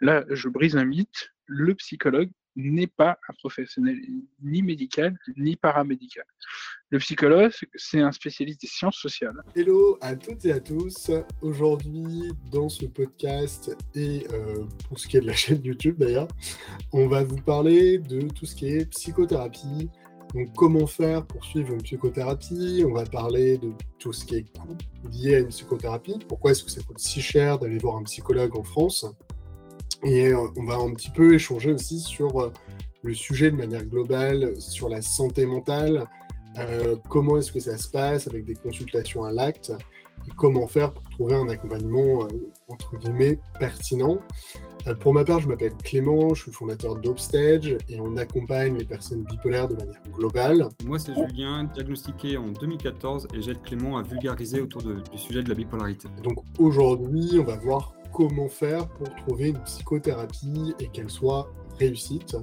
[0.00, 3.96] là, je brise un mythe, le psychologue n'est pas un professionnel
[4.42, 6.24] ni médical ni paramédical.
[6.90, 9.40] Le psychologue, c'est un spécialiste des sciences sociales.
[9.54, 11.10] Hello à toutes et à tous.
[11.40, 16.28] Aujourd'hui, dans ce podcast et euh, pour ce qui est de la chaîne YouTube d'ailleurs,
[16.92, 19.88] on va vous parler de tout ce qui est psychothérapie.
[20.34, 22.84] Donc, comment faire pour suivre une psychothérapie?
[22.86, 24.46] On va parler de tout ce qui est
[25.10, 26.18] lié à une psychothérapie.
[26.28, 29.06] Pourquoi est-ce que ça coûte si cher d'aller voir un psychologue en France?
[30.04, 32.52] Et euh, on va un petit peu échanger aussi sur euh,
[33.02, 36.06] le sujet de manière globale, sur la santé mentale,
[36.58, 39.72] euh, comment est-ce que ça se passe avec des consultations à l'acte,
[40.26, 42.26] et comment faire pour trouver un accompagnement,
[42.68, 44.18] entre guillemets, pertinent.
[45.00, 49.22] pour ma part, je m'appelle Clément, je suis fondateur d'Upstage et on accompagne les personnes
[49.22, 50.68] bipolaires de manière globale.
[50.84, 55.48] Moi, c'est Julien, diagnostiqué en 2014 et j'aide Clément à vulgariser autour du sujet de
[55.48, 56.08] la bipolarité.
[56.24, 62.36] Donc aujourd'hui, on va voir comment faire pour trouver une psychothérapie et qu'elle soit réussite.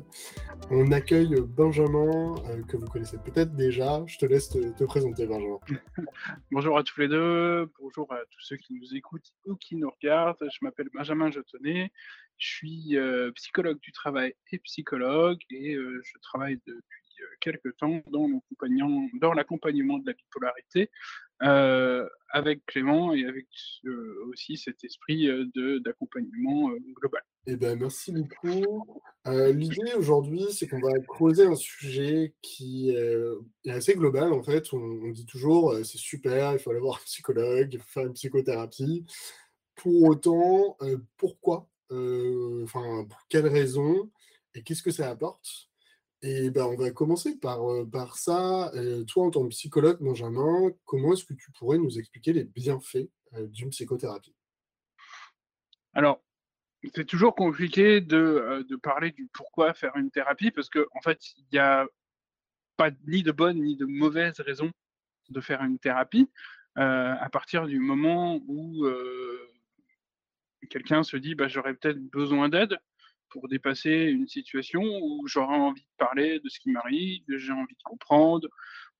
[0.72, 4.04] On accueille Benjamin, euh, que vous connaissez peut-être déjà.
[4.08, 5.60] Je te laisse te, présenter, Benjamin.
[6.52, 9.90] bonjour à tous les deux, bonjour à tous ceux qui nous écoutent ou qui nous
[9.90, 10.38] regardent.
[10.42, 11.92] Je m'appelle Benjamin Jetonnet,
[12.38, 17.06] je suis euh, psychologue du travail et psychologue, et euh, je travaille depuis
[17.42, 20.90] quelques temps dans l'accompagnement de la bipolarité
[21.40, 23.48] avec Clément et avec
[23.86, 27.22] euh, aussi cet esprit euh, d'accompagnement global.
[27.48, 28.86] Eh ben, merci beaucoup.
[29.26, 34.34] L'idée aujourd'hui, c'est qu'on va creuser un sujet qui est assez global.
[34.34, 37.90] En fait, on, dit toujours c'est super, il faut aller voir un psychologue, il faut
[37.90, 39.06] faire une psychothérapie.
[39.76, 40.78] Pour autant,
[41.18, 44.10] pourquoi Enfin, pour quelles raisons
[44.56, 45.70] Et qu'est-ce que ça apporte?
[46.26, 48.74] Et ben, on va commencer par, euh, par ça.
[48.74, 52.44] Euh, toi, en tant que psychologue, Benjamin, comment est-ce que tu pourrais nous expliquer les
[52.44, 54.36] bienfaits euh, d'une psychothérapie?
[55.94, 56.24] Alors,
[56.96, 61.20] c'est toujours compliqué de, de, parler du pourquoi faire une thérapie, parce qu'en en fait,
[61.38, 61.88] il n'y a
[62.76, 64.72] pas ni de bonnes ni de mauvaises raisons
[65.30, 66.30] de faire une thérapie.
[66.76, 68.86] à partir du moment où
[70.70, 72.78] quelqu'un se dit bah, j'aurais peut-être besoin d'aide,
[73.36, 77.76] pour dépasser une situation où j'aurais envie de parler de ce qui m'arrive, j'ai envie
[77.76, 78.48] de comprendre,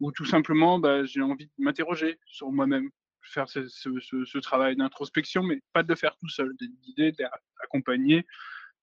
[0.02, 2.90] ou tout simplement bah, j'ai envie de m'interroger sur moi-même,
[3.22, 8.26] faire ce, travail d'introspection, mais pas de le faire tout seul, d'idée d'accompagner,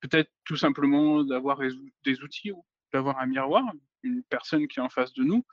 [0.01, 1.61] peut-être tout simplement d'avoir
[2.03, 2.65] des outils ou
[2.95, 3.62] d'avoir un miroir,
[4.03, 5.45] une personne qui est en face de nous.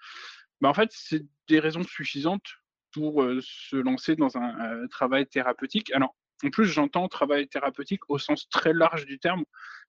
[0.62, 2.56] Bah, en fait, c'est des raisons suffisantes
[2.94, 5.92] pour euh, se lancer dans un travail thérapeutique.
[5.92, 9.44] Alors, en plus, j'entends travail thérapeutique au sens très large du terme,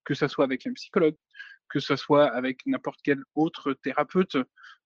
[0.05, 1.17] que ce soit avec un psychologue,
[1.71, 4.37] que ce soit avec n'importe quel autre thérapeute.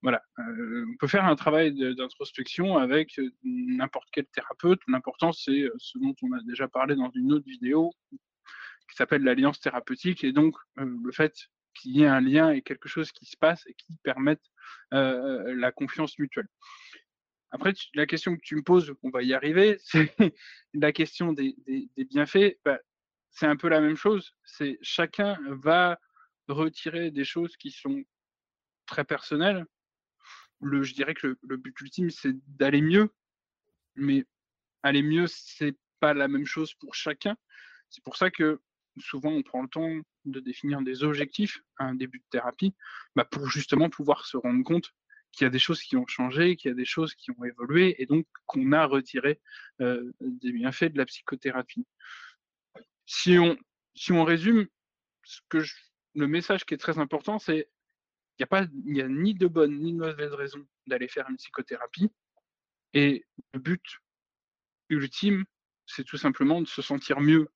[0.03, 4.81] Voilà, euh, on peut faire un travail d'introspection avec euh, n'importe quel thérapeute.
[4.87, 7.91] L'important, c'est euh, ce dont on a déjà parlé dans une autre vidéo
[8.91, 11.35] qui s'appelle l'alliance thérapeutique, et donc le fait
[11.73, 14.43] qu'il y ait un lien et quelque chose qui se passe et qui permette
[14.93, 16.47] la confiance mutuelle.
[17.51, 20.15] Après, la question que tu me poses, on va y arriver, c'est
[20.75, 21.57] la question des,
[22.11, 22.59] bienfaits.
[22.63, 22.79] Bah,
[23.35, 24.35] c'est un peu la même chose.
[24.45, 25.99] C'est chacun va
[26.49, 28.05] retirer des choses qui sont
[28.87, 29.67] très personnelles.
[30.61, 33.13] Le, je dirais que le, but ultime, c'est d'aller mieux.
[33.97, 34.25] Mais
[34.83, 37.37] aller mieux, c'est pas la même chose pour chacun.
[37.91, 38.61] C'est pour ça que
[38.99, 42.75] souvent on prend le temps de définir des objectifs à un début de thérapie,
[43.17, 44.95] bah, pour justement pouvoir se rendre compte
[45.33, 47.45] qu'il y a des choses qui ont changé, qu'il y a des choses qui ont
[47.45, 49.41] évolué, et donc qu'on a retiré
[49.81, 51.87] euh, des bienfaits de la psychothérapie.
[53.07, 53.57] Si on,
[53.95, 54.67] si on résume,
[56.15, 57.69] le message qui est très important, c'est
[58.37, 61.29] qu'il n'y a, pas, il a ni de bonne ni de mauvaise raison d'aller faire
[61.29, 62.11] une psychothérapie,
[62.93, 63.85] et le but
[64.89, 65.45] ultime,
[65.87, 67.49] c'est tout simplement de se sentir mieux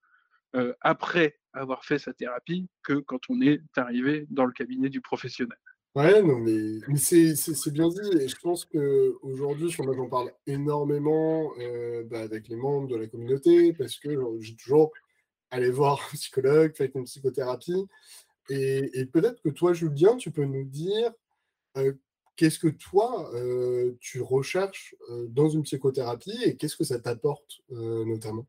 [0.57, 5.01] euh, après avoir fait sa thérapie que quand on est arrivé dans le cabinet du
[5.01, 5.59] professionnel.
[5.95, 8.19] Ouais, non, mais, c'est bien dit.
[8.21, 13.73] Et je pense qu'aujourd'hui, j'en parle énormément euh, bah, avec les membres de la communauté
[13.73, 14.11] parce que
[14.41, 14.93] j'ai toujours
[15.51, 17.87] allé voir un psychologue, fait une psychothérapie.
[18.51, 21.13] Et, peut-être que toi, Julien, tu peux nous dire
[21.77, 21.93] euh,
[22.37, 24.95] qu'est-ce que toi, euh, tu recherches
[25.29, 28.47] dans une psychothérapie et qu'est-ce que ça t'apporte notamment?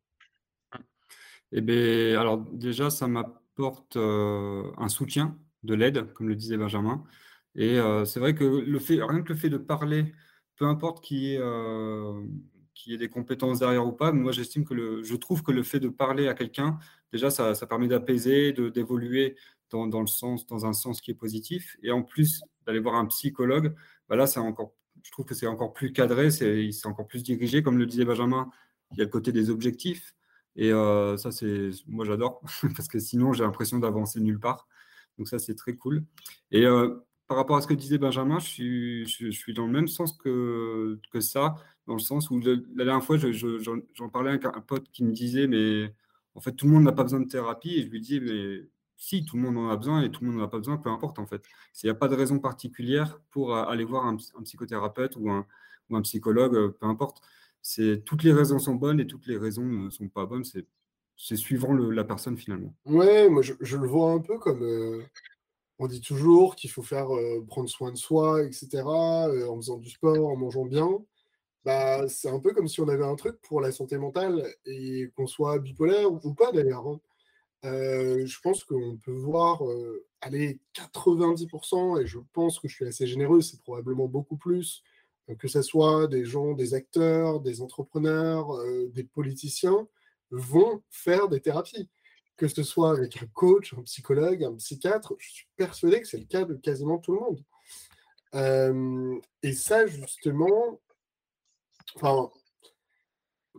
[1.51, 7.03] Eh bien, alors déjà, ça m'apporte un soutien, de l'aide, comme le disait Benjamin.
[7.55, 10.13] Et c'est vrai que le fait, rien que le fait de parler,
[10.55, 11.39] peu importe qui est,
[12.79, 15.63] qui ait des compétences derrière ou pas, moi j'estime que le, je trouve que le
[15.63, 16.79] fait de parler à quelqu'un,
[17.11, 19.35] déjà ça, ça permet d'apaiser, d'évoluer
[19.69, 21.75] dans, dans, le sens, dans un sens qui est positif.
[21.83, 23.75] Et en plus d'aller voir un psychologue,
[24.07, 24.73] bah là c'est encore,
[25.03, 28.49] je trouve que c'est encore plus cadré, c'est, encore plus dirigé, comme le disait Benjamin,
[28.91, 30.15] il y a le côté des objectifs.
[30.55, 32.41] Et ça, c'est moi, j'adore,
[32.75, 34.67] parce que sinon, j'ai l'impression d'avancer nulle part.
[35.17, 36.05] Donc ça, c'est très cool.
[36.51, 36.65] Et
[37.27, 40.13] par rapport à ce que disait Benjamin, je suis, je, suis dans le même sens
[40.13, 41.55] que, que ça,
[41.89, 45.47] dans le sens où la dernière fois, j'en parlais avec un pote qui me disait,
[45.47, 45.91] mais
[46.35, 47.77] en fait, tout le monde n'a pas besoin de thérapie.
[47.77, 50.29] Et je lui dis, mais si, tout le monde en a besoin et tout le
[50.29, 51.41] monde n'en a pas besoin, peu importe en fait.
[51.81, 55.47] Il n'y a pas de raison particulière pour aller voir un, psychothérapeute ou un,
[55.89, 57.23] ou un, psychologue, peu importe.
[58.05, 60.43] Toutes les raisons sont bonnes et toutes les raisons ne sont pas bonnes.
[61.17, 62.75] C'est suivant la personne finalement.
[62.85, 64.61] Ouais, moi je, le vois un peu comme.
[64.61, 65.01] Euh,
[65.79, 69.77] on dit toujours qu'il faut faire euh, prendre soin de soi, etc., euh, en faisant
[69.77, 70.87] du sport, en mangeant bien.
[71.65, 75.11] Bah, c'est un peu comme si on avait un truc pour la santé mentale et
[75.15, 76.87] qu'on soit bipolaire ou pas d'ailleurs.
[76.87, 76.99] Hein.
[77.65, 79.61] Euh, je pense qu'on peut voir
[80.21, 84.83] aller 90%, et je pense que je suis assez généreux, c'est probablement beaucoup plus,
[85.37, 88.47] que ce soit des gens, des acteurs, des entrepreneurs,
[88.93, 89.87] des politiciens,
[90.31, 91.89] vont faire des thérapies
[92.39, 96.17] que ce soit avec un coach, un psychologue, un psychiatre, je suis persuadé que c'est
[96.17, 97.43] le cas de quasiment tout le monde.
[98.33, 100.79] Euh, et ça, justement,
[101.95, 102.29] enfin,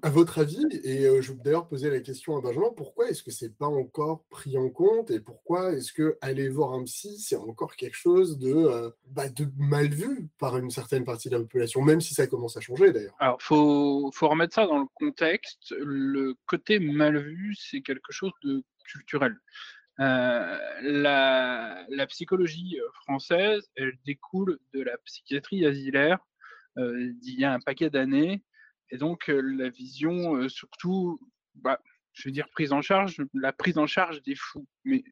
[0.02, 3.22] à votre avis, et euh, je vais d'ailleurs poser la question à Benjamin, pourquoi est-ce
[3.22, 7.18] que c'est pas encore pris en compte et pourquoi est-ce que aller voir un psy,
[7.18, 11.34] c'est encore quelque chose de, euh, bah, de mal vu par une certaine partie de
[11.34, 13.14] la population, même si ça commence à changer d'ailleurs?
[13.18, 15.74] Alors, faut, faut remettre ça dans le contexte.
[15.78, 19.36] Le côté mal vu, c'est quelque chose de culturel.
[19.98, 26.18] Euh, la, la, psychologie française, elle découle de la psychiatrie asilaire
[26.76, 28.42] d'il y a un paquet d'années
[28.90, 31.20] et donc, la vision, surtout,
[31.54, 31.80] bah,
[32.12, 34.66] je veux dire prise en charge, la prise en charge des fous.
[34.84, 35.04] Mais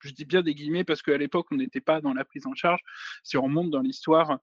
[0.00, 2.54] je dis bien des guillemets parce qu'à l'époque, on n'était pas dans la prise en
[2.54, 2.80] charge.
[3.24, 4.38] Si on remonte dans l'histoire,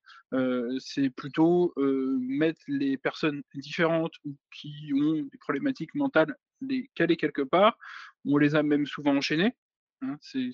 [0.80, 7.42] c'est plutôt mettre les personnes différentes ou qui ont des problématiques mentales, les caler quelque
[7.42, 7.78] part.
[8.26, 9.56] On les a même souvent enchaînées.
[10.04, 10.54] Hein, il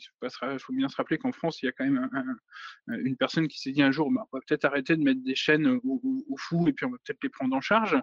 [0.60, 2.10] faut bien se rappeler qu'en France, il y a quand même
[2.88, 5.36] une personne qui s'est dit un jour, bah, on va peut-être arrêter de mettre des
[5.36, 7.98] chaînes aux, fous et puis on va peut-être les prendre en charge.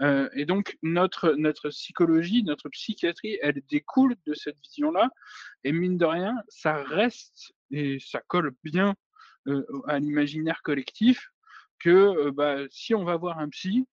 [0.00, 5.10] Euh, et donc notre, notre psychologie, notre psychiatrie, elle découle de cette vision-là.
[5.64, 8.94] Et mine de rien, ça reste et ça colle bien
[9.46, 11.30] euh, à l'imaginaire collectif
[11.78, 13.86] que euh, bah, si on va voir un psy,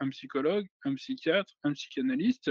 [0.00, 2.50] un psychologue, un psychiatre, un psychanalyste,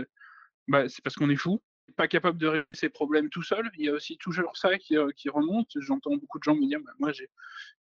[0.68, 1.62] bah, c'est parce qu'on est fou
[1.96, 3.70] pas capable de régler ses problèmes tout seul.
[3.78, 5.72] Il y a aussi toujours ça qui, euh, remonte.
[5.76, 7.30] J'entends beaucoup de gens me dire bah, Moi, j'ai,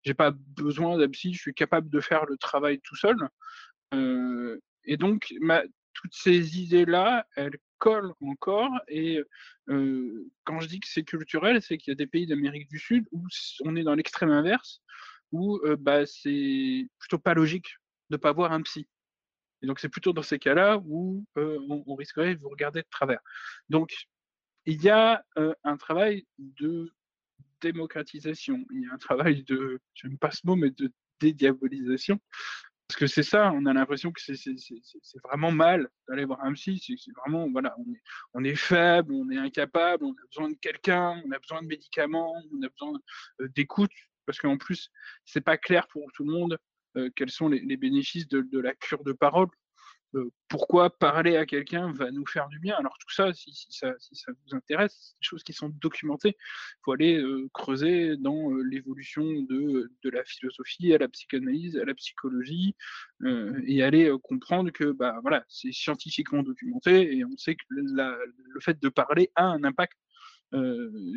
[0.03, 3.17] j'ai pas besoin d'un psy, je suis capable de faire le travail tout seul.
[3.93, 5.33] Euh, et donc,
[5.93, 8.71] toutes ces idées-là, elles collent encore.
[8.87, 9.21] Et
[9.69, 12.79] euh, quand je dis que c'est culturel, c'est qu'il y a des pays d'Amérique du
[12.79, 13.27] Sud où
[13.65, 14.81] on est dans l'extrême inverse,
[15.31, 17.77] où bah, c'est plutôt pas logique
[18.09, 18.87] de pas voir un psy.
[19.63, 21.57] Et donc, c'est plutôt dans ces cas-là où euh,
[21.87, 23.21] on, risquerait de vous regarder de travers.
[23.69, 23.95] Donc,
[24.65, 26.91] il y a euh, un travail de
[27.61, 32.19] démocratisation, il y a un travail de, j'aime pas ce mot, mais de dédiabolisation.
[32.89, 36.77] Parce que c'est ça, on a l'impression que c'est vraiment mal d'aller voir un psy.
[36.77, 38.01] C'est vraiment, voilà, on est,
[38.33, 41.67] on est faible, on est incapable, on a besoin de quelqu'un, on a besoin de
[41.67, 42.99] médicaments, on a besoin
[43.39, 43.91] euh, d'écoute.
[44.25, 44.91] Parce qu'en plus,
[45.23, 46.57] c'est pas clair pour tout le monde
[47.15, 49.47] quels sont les, bénéfices de, la cure de parole.
[50.15, 53.93] Euh, pourquoi parler à quelqu'un va nous faire du bien Alors tout ça, si, ça,
[53.95, 56.35] vous intéresse, c'est des choses qui sont documentées.
[56.37, 61.95] Il faut aller euh, creuser dans l'évolution de, la philosophie, à la psychanalyse, à la
[61.95, 62.75] psychologie,
[63.65, 68.79] et aller comprendre que bah, voilà, c'est scientifiquement documenté, et on sait que le fait
[68.79, 69.97] de parler a un impact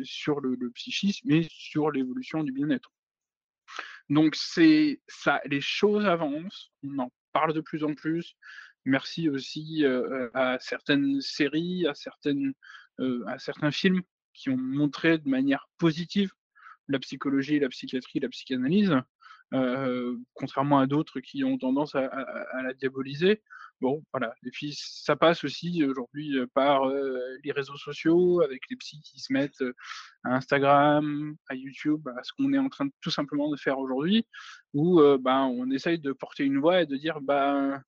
[0.03, 2.91] sur le, psychisme et sur l'évolution du bien-être.
[4.09, 8.35] Donc c'est ça, les choses avancent, on en parle de plus en plus.
[8.85, 9.83] Merci aussi
[10.33, 12.53] à certaines séries, à, certaines,
[12.99, 14.01] à certains films
[14.33, 16.31] qui ont montré de manière positive
[16.87, 18.95] la psychologie, la psychiatrie, la psychanalyse,
[20.33, 22.09] contrairement à d'autres qui ont tendance à,
[22.63, 23.41] la diaboliser.
[23.79, 24.33] Bon, voilà.
[24.43, 29.01] Et puis, ça passe aussi aujourd'hui euh, par euh, les réseaux sociaux, avec les psys
[29.01, 29.73] qui se mettent euh,
[30.23, 34.25] à Instagram, à YouTube, à ce qu'on est en train tout simplement de faire aujourd'hui,
[34.73, 37.81] où bah, on essaye de porter une voix et de dire, bah,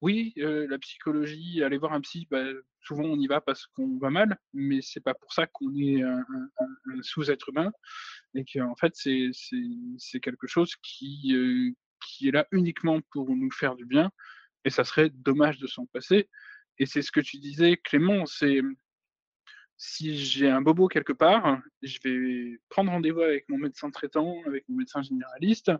[0.00, 2.44] oui, la psychologie, aller voir un psy, bah,
[2.80, 6.02] souvent on y va parce qu'on va mal, mais c'est pas pour ça qu'on est
[6.02, 6.24] un,
[7.02, 7.70] sous-être humain,
[8.34, 11.34] et qu'en fait, c'est quelque chose qui,
[12.00, 14.10] qui est là uniquement pour nous faire du bien
[14.64, 16.28] et ça serait dommage de s'en passer.
[16.78, 18.60] Et c'est ce que tu disais, Clément, c'est
[19.76, 24.68] si j'ai un bobo quelque part, je vais prendre rendez-vous avec mon médecin traitant, avec
[24.68, 25.72] mon médecin généraliste,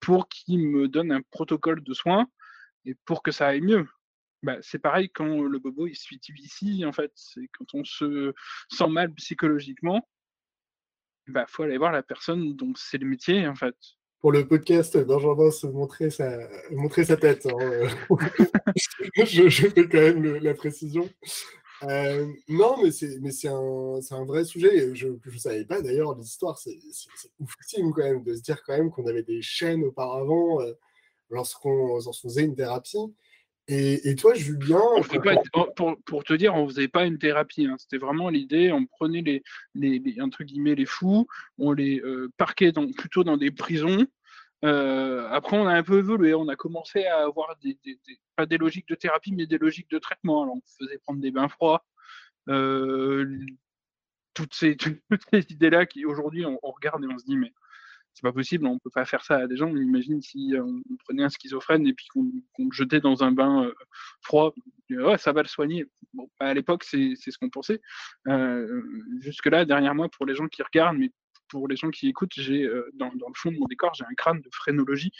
[0.00, 2.28] pour qu'il me donne un protocole de soins
[2.84, 3.86] et pour que ça aille mieux.
[4.42, 7.84] Bah, c'est pareil quand le bobo il se fait ici en fait, c'est quand on
[7.84, 8.32] se
[8.70, 10.06] sent mal psychologiquement
[11.28, 13.74] bah, faut aller voir la personne dont c'est le métier, en fait.
[14.20, 16.38] Pour le podcast, Benjamin se montrer sa,
[16.72, 17.46] montrer sa tête.
[17.46, 17.88] Hein, euh.
[19.24, 21.08] je, fais quand même la précision.
[21.84, 24.94] Euh, non, mais c'est c'est un, vrai sujet.
[24.96, 26.58] Je ne savais pas d'ailleurs l'histoire.
[26.58, 26.76] C'est
[27.38, 30.72] oufissime quand même de se dire quand même qu'on avait des chaînes auparavant euh,
[31.30, 33.14] lorsqu'on faisait une thérapie.
[33.70, 34.80] Et, toi, Julien
[36.06, 37.66] pour, te dire, on ne faisait pas une thérapie.
[37.66, 37.76] Hein.
[37.78, 38.72] C'était vraiment l'idée.
[38.72, 39.42] On prenait les,
[39.74, 41.26] les, entre guillemets, les fous,
[41.58, 44.06] on les euh, parquait dans, plutôt dans des prisons.
[44.64, 46.32] Euh, après, on a un peu évolué.
[46.34, 47.78] On a commencé à avoir des,
[48.36, 50.44] pas des logiques de thérapie, mais des logiques de traitement.
[50.44, 51.84] Alors, on faisait prendre des bains froids.
[52.48, 53.38] Euh,
[54.32, 57.52] toutes ces, toutes ces idées-là qui aujourd'hui on, on, regarde et on se dit mais
[58.18, 59.68] c'est pas possible, on peut pas faire ça à des gens.
[59.68, 63.66] Imagine si euh, on, prenait un schizophrène et puis qu'on le jetait dans un bain
[63.66, 63.74] euh,
[64.22, 64.52] froid,
[65.18, 65.86] ça va le soigner.
[66.14, 67.80] Bon, à l'époque, c'est ce qu'on pensait.
[68.26, 68.82] Euh,
[69.20, 71.12] jusque-là, derrière moi, pour les gens qui regardent, mais
[71.48, 74.40] pour les gens qui écoutent, j'ai dans, le fond de mon décor, j'ai un crâne
[74.40, 75.12] de phrénologie.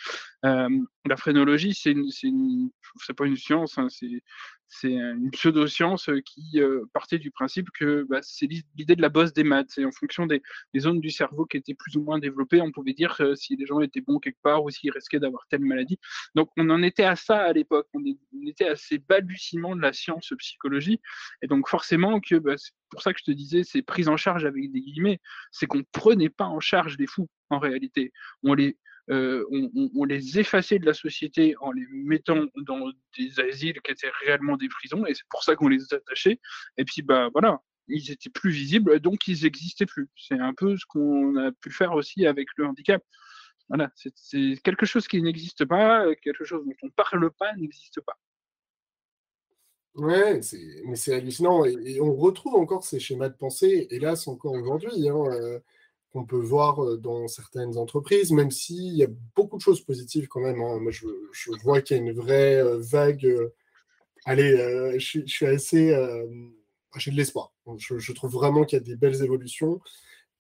[0.43, 4.23] La phrénologie, c'est c'est pas une science, hein, c'est
[4.69, 9.33] c'est une pseudo-science qui euh, partait du principe que bah, c'est l'idée de la bosse
[9.33, 9.79] des maths.
[9.79, 10.43] Et en fonction des,
[10.79, 13.81] zones du cerveau qui étaient plus ou moins développées, on pouvait dire si les gens
[13.81, 15.99] étaient bons quelque part ou s'ils risquaient d'avoir telle maladie.
[16.35, 17.89] Donc on en était à ça à l'époque.
[17.95, 18.05] On,
[18.47, 21.01] était à ces balbutiements de la science psychologie.
[21.43, 22.55] Et donc forcément que bah,
[22.91, 25.21] pour ça que je te disais, c'est prise en charge avec des guillemets,
[25.51, 28.13] c'est qu'on ne prenait pas en charge les fous en réalité.
[28.43, 28.77] On les,
[29.11, 29.45] euh,
[29.95, 34.57] on, les effaçait de la société en les mettant dans des asiles qui étaient réellement
[34.57, 36.41] des prisons, et c'est pour ça qu'on les attachait.
[36.77, 40.09] Et puis, bah voilà, ils étaient plus visibles, donc ils n'existaient plus.
[40.17, 43.03] C'est un peu ce qu'on a pu faire aussi avec le handicap.
[43.69, 48.01] Voilà, c'est quelque chose qui n'existe pas, quelque chose dont on ne parle pas n'existe
[48.01, 48.19] pas.
[49.95, 50.41] Ouais,
[50.87, 51.65] mais c'est hallucinant.
[51.65, 55.59] Et, on retrouve encore ces schémas de pensée, hélas, encore aujourd'hui, hein, euh,
[56.13, 60.29] qu'on peut voir euh, dans certaines entreprises, même s'il y a beaucoup de choses positives
[60.29, 60.61] quand même.
[60.61, 60.79] Hein.
[60.81, 61.07] Moi, je,
[61.63, 63.27] vois qu'il y a une vraie euh, vague.
[64.25, 65.89] allez, je, suis assez.
[66.97, 67.53] j'ai de l'espoir.
[67.77, 69.81] Je, trouve vraiment qu'il y a des belles évolutions.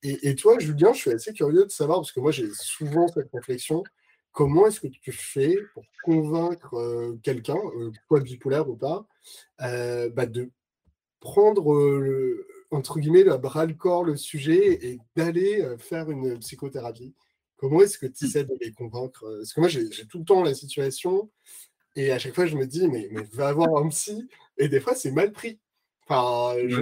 [0.02, 3.30] Et, toi, Julien, je suis assez curieux de savoir, parce que moi, j'ai souvent cette
[3.32, 3.82] réflexion
[4.38, 7.58] comment est-ce que tu fais pour convaincre euh, quelqu'un,
[8.06, 9.04] quoi euh, bipolaire ou pas,
[9.62, 10.50] euh, bah, de
[11.18, 17.14] prendre le, entre guillemets le bras le corps le sujet et d'aller faire une psychothérapie
[17.56, 20.44] Comment est-ce que tu essaies de les convaincre Parce que moi, j'ai tout le temps
[20.44, 21.28] la situation
[21.98, 24.28] et à chaque fois, je me dis, mais, mais va avoir un psy.
[24.56, 25.58] Et des fois, c'est mal pris.
[26.08, 26.80] Enfin, je,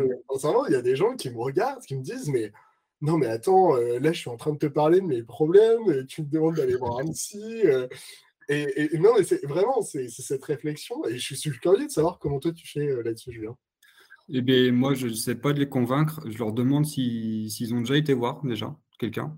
[0.69, 2.53] il y a des gens qui me regardent, qui me disent, mais
[3.01, 6.07] non, mais attends, euh, là, je suis en train de te parler de mes problèmes,
[6.07, 7.63] tu me demandes d'aller voir un psy.
[7.65, 7.89] Euh,
[8.49, 11.03] et, non, mais c'est vraiment, c'est cette réflexion.
[11.07, 13.57] Et je suis curieux de savoir comment toi, tu fais euh, là-dessus, Julien.
[14.29, 16.21] Eh bien, moi, je ne sais pas de les convaincre.
[16.29, 19.37] Je leur demande s'ils ont déjà été voir, déjà, quelqu'un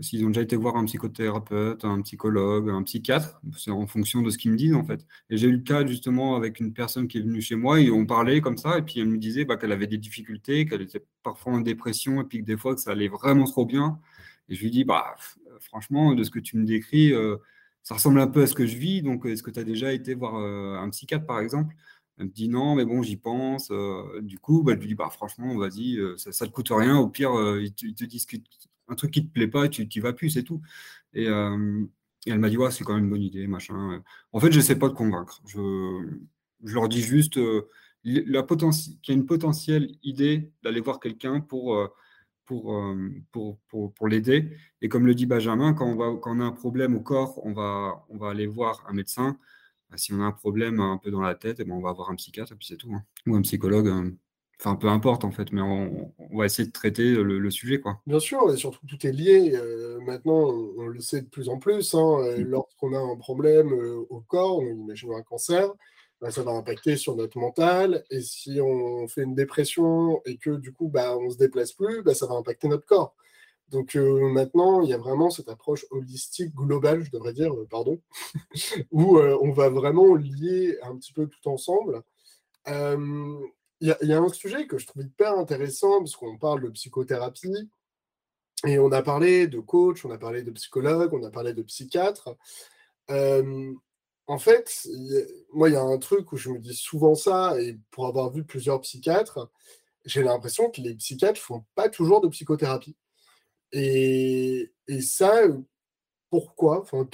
[0.00, 4.30] s'ils ont déjà été voir un psychothérapeute, un psychologue, un psychiatre, c'est en fonction de
[4.30, 5.06] ce qu'ils me disent en fait.
[5.30, 7.90] Et j'ai eu le cas justement avec une personne qui est venue chez moi et
[7.92, 10.82] on parlait comme ça et puis elle me disait bah, qu'elle avait des difficultés, qu'elle
[10.82, 14.00] était parfois en dépression et puis que des fois que ça allait vraiment trop bien.
[14.48, 15.14] Et je lui dis bah
[15.60, 17.36] franchement de ce que tu me décris, euh,
[17.84, 19.02] ça ressemble un peu à ce que je vis.
[19.02, 21.74] Donc est-ce que tu as déjà été voir euh, un psychiatre par exemple?
[22.18, 23.70] Elle me dit non, mais bon, j'y pense.
[23.70, 26.96] Euh, du coup, bah, je lui bah, franchement, vas-y, ça ne te coûte rien.
[26.98, 28.26] Au pire, ils, te, ils disent
[28.88, 30.60] un truc qui te plaît pas, tu n'y vas plus, c'est tout.
[31.14, 31.84] Et, euh,
[32.26, 34.02] elle m'a dit, ouais, c'est quand même une bonne idée, machin.
[34.32, 35.42] En fait, je sais pas de convaincre.
[35.46, 35.58] Je,
[36.64, 37.68] je, leur dis juste euh,
[38.02, 41.88] qu'il y a une potentielle idée d'aller voir quelqu'un pour, euh,
[42.46, 42.82] pour,
[43.30, 44.56] pour, pour, pour l'aider.
[44.80, 47.44] Et comme le dit Benjamin, quand on, va, quand on a un problème au corps,
[47.44, 49.38] on va, on va aller voir un médecin.
[49.94, 51.92] Bah, si on a un problème un peu dans la tête, eh ben on va
[51.92, 52.92] voir un psychiatre, et puis c'est tout.
[52.92, 53.04] Hein.
[53.28, 53.86] Ou un psychologue.
[53.86, 54.10] Hein.
[54.58, 57.78] Enfin, peu importe en fait, mais on, va essayer de traiter le, sujet.
[57.78, 58.00] Quoi.
[58.04, 59.52] Bien sûr, et surtout tout est lié.
[59.54, 61.94] Euh, maintenant, on, le sait de plus en plus.
[61.94, 62.42] Hein, euh, mm.
[62.42, 65.70] Lorsqu'on a un problème euh, au corps, on imagine un cancer,
[66.20, 68.02] bah, ça va impacter sur notre mental.
[68.10, 71.72] Et si on fait une dépression et que du coup, bah, on ne se déplace
[71.72, 73.14] plus, bah, ça va impacter notre corps.
[73.68, 78.00] Donc maintenant, il y a vraiment cette approche holistique, globale, je devrais dire, pardon,
[78.90, 82.02] où on va vraiment lier un petit peu tout ensemble.
[82.66, 87.68] Il y, a un sujet que je trouve hyper intéressant, parce qu'on parle de psychothérapie,
[88.66, 91.62] et on a parlé de coach, on a parlé de psychologue, on a parlé de
[91.62, 92.36] psychiatre.
[93.10, 93.74] Euh,
[94.26, 94.88] en fait,
[95.52, 98.30] moi, il y a un truc où je me dis souvent ça, et pour avoir
[98.30, 99.50] vu plusieurs psychiatres,
[100.04, 102.96] j'ai l'impression que les psychiatres font pas toujours de psychothérapie.
[103.74, 105.42] Et, ça,
[106.30, 106.80] pourquoi?
[106.80, 107.06] Enfin,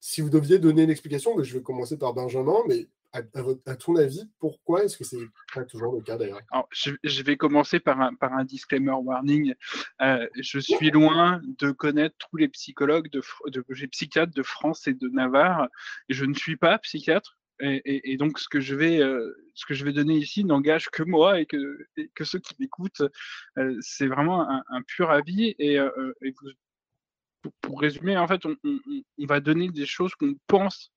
[0.00, 4.24] Si vous deviez donner une explication, je vais commencer par Benjamin, mais à, ton avis,
[4.38, 5.18] pourquoi est-ce que c'est
[5.54, 6.40] pas toujours le cas d'ailleurs?
[6.70, 9.54] Je, vais commencer par un, disclaimer warning.
[10.00, 14.94] Euh, je suis loin de connaître tous les psychologues, de, de, psychiatres de France et
[14.94, 15.68] de Navarre.
[16.08, 17.38] Je ne suis pas psychiatre.
[17.62, 21.04] Et, donc, ce que je vais, euh, ce que je vais donner ici n'engage que
[21.04, 21.86] moi et que,
[22.22, 23.02] ceux qui m'écoutent.
[23.56, 25.54] Euh, c'est vraiment un, pur avis.
[25.58, 25.78] Et,
[27.60, 28.56] pour, résumer, en fait, on,
[29.26, 30.92] va donner des choses qu'on pense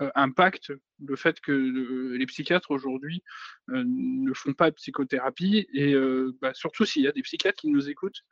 [0.00, 0.72] euh, impacte
[1.04, 3.22] le fait que les psychiatres aujourd'hui
[3.68, 7.60] euh, ne font pas de psychothérapie et euh, bah, surtout s'il y a des psychiatres
[7.60, 8.22] qui nous écoutent,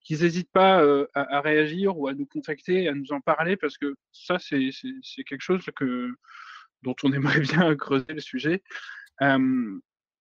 [0.00, 0.82] qu'ils n'hésitent pas
[1.14, 4.70] à, réagir ou à nous contacter, à nous en parler parce que ça c'est
[5.24, 6.14] quelque chose que
[6.82, 8.62] dont on aimerait bien creuser le sujet.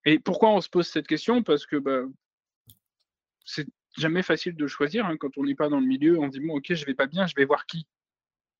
[0.05, 1.43] et pourquoi on se pose cette question?
[1.43, 2.03] Parce que bah,
[3.45, 5.17] c'est jamais facile de choisir hein.
[5.17, 6.19] quand on n'est pas dans le milieu.
[6.19, 7.87] On dit bon ok je vais pas bien, je vais voir qui?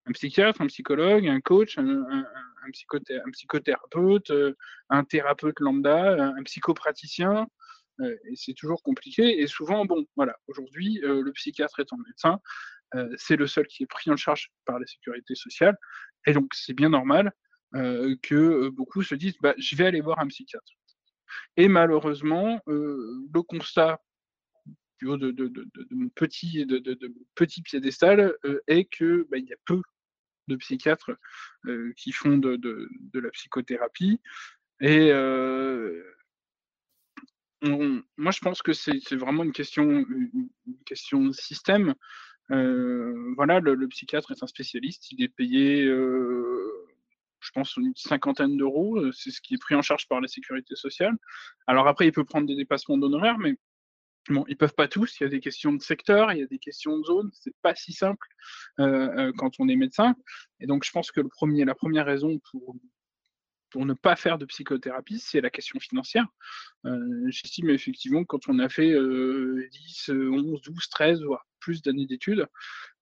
[0.06, 2.06] Un psychiatre, un psychologue, un coach, un,
[3.34, 4.56] psychothérapeute, euh,
[4.90, 7.48] un thérapeute lambda, un psychopraticien.
[8.00, 9.42] Euh, et c'est toujours compliqué.
[9.42, 12.40] Et souvent, bon, voilà, aujourd'hui, euh, le psychiatre étant médecin,
[13.18, 15.78] c'est le seul qui est pris en charge par la sécurité sociale.
[16.26, 17.34] Et donc, c'est bien normal
[17.74, 20.74] que beaucoup se disent, bah, je vais aller voir un psychiatre.
[21.58, 24.02] Et malheureusement, le constat
[25.02, 26.82] de, mon petit, de,
[27.36, 28.36] petit piédestal
[28.68, 29.82] est que bah, il y a peu
[30.48, 31.12] de psychiatres
[31.66, 34.20] euh, qui font de, la psychothérapie.
[34.80, 36.04] Et euh,
[37.64, 41.94] moi, je pense que c'est vraiment une question, de système.
[42.52, 45.92] Euh, voilà, le, psychiatre est un spécialiste, il est payé,
[47.48, 50.76] je pense, une cinquantaine d'euros, c'est ce qui est pris en charge par la sécurité
[50.76, 51.16] sociale.
[51.66, 53.58] Alors après, il peut prendre des dépassements d'honoraires, mais
[54.30, 55.20] Bon, ils peuvent pas tous.
[55.20, 57.30] Il y a des questions de secteur, il y a des questions de zone.
[57.34, 58.28] C'est pas si simple
[58.80, 60.16] euh, euh, quand on est médecin.
[60.60, 62.76] Et donc, je pense que le premier, la première raison pour
[63.70, 66.26] pour ne pas faire de psychothérapie, c'est la question financière.
[66.86, 72.06] Euh, J'estime effectivement que quand on a fait 10, 11, 12, 13, voire plus d'années
[72.06, 72.48] d'études,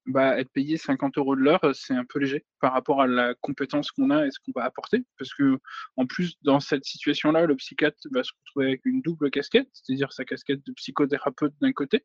[0.08, 3.34] bah, être payé 50 euros de l'heure, c'est un peu léger par rapport à la
[3.42, 5.04] compétence qu'on a et ce qu'on va apporter.
[5.18, 5.58] Parce que,
[5.98, 10.14] en plus, dans cette situation-là, le psychiatre va se retrouver avec une double casquette, c'est-à-dire
[10.14, 12.04] sa casquette de psychothérapeute d'un côté,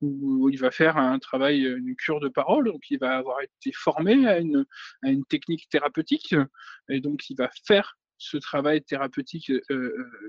[0.00, 3.72] où il va faire un travail, une cure de parole, donc il va avoir été
[3.72, 4.64] formé à une,
[5.28, 6.34] technique thérapeutique,
[6.88, 9.52] et donc il va faire ce travail thérapeutique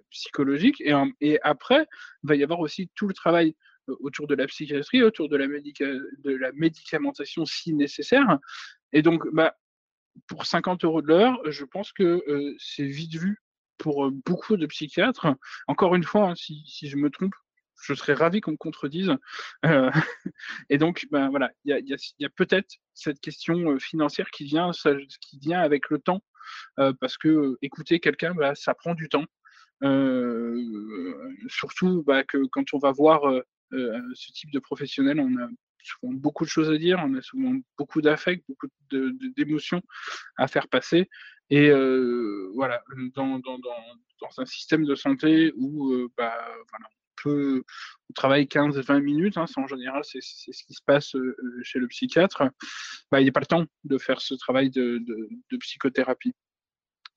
[0.10, 0.82] psychologique.
[0.82, 1.88] Et, et après,
[2.24, 3.56] il va y avoir aussi tout le travail
[3.88, 8.40] autour de la psychiatrie, autour de la, de la médicamentation si nécessaire.
[8.94, 9.56] Et donc, bah,
[10.28, 13.42] pour 50 euros de l'heure, je pense que euh, c'est vite vu
[13.78, 15.28] pour euh, beaucoup de psychiatres.
[15.68, 17.34] Encore une fois, hein, si, si, je me trompe,
[17.84, 19.14] je serais ravi qu'on me contredise.
[19.66, 19.90] Euh,
[20.70, 24.72] et donc, ben voilà, il y a, y a, peut-être cette question financière qui vient,
[25.22, 26.22] qui vient avec le temps,
[26.76, 29.26] parce que écouter quelqu'un, bah, ça prend du temps.
[31.48, 33.22] surtout bah, que quand on va voir
[33.72, 35.48] ce type de professionnel, on a
[35.84, 38.68] souvent beaucoup de choses à dire, on a souvent beaucoup d'affects, beaucoup
[39.36, 39.82] d'émotions
[40.38, 41.10] à faire passer.
[41.50, 42.82] Et euh, voilà,
[43.14, 43.42] dans,
[44.38, 46.34] un système de santé où euh, bah,
[46.74, 46.78] on,
[47.22, 47.64] peut,
[48.16, 51.16] travaille 15-20 minutes, hein, en général c'est ce qui se passe
[51.64, 52.44] chez le psychiatre,
[53.12, 56.34] bah, il n'y a pas le temps de faire ce travail de psychothérapie.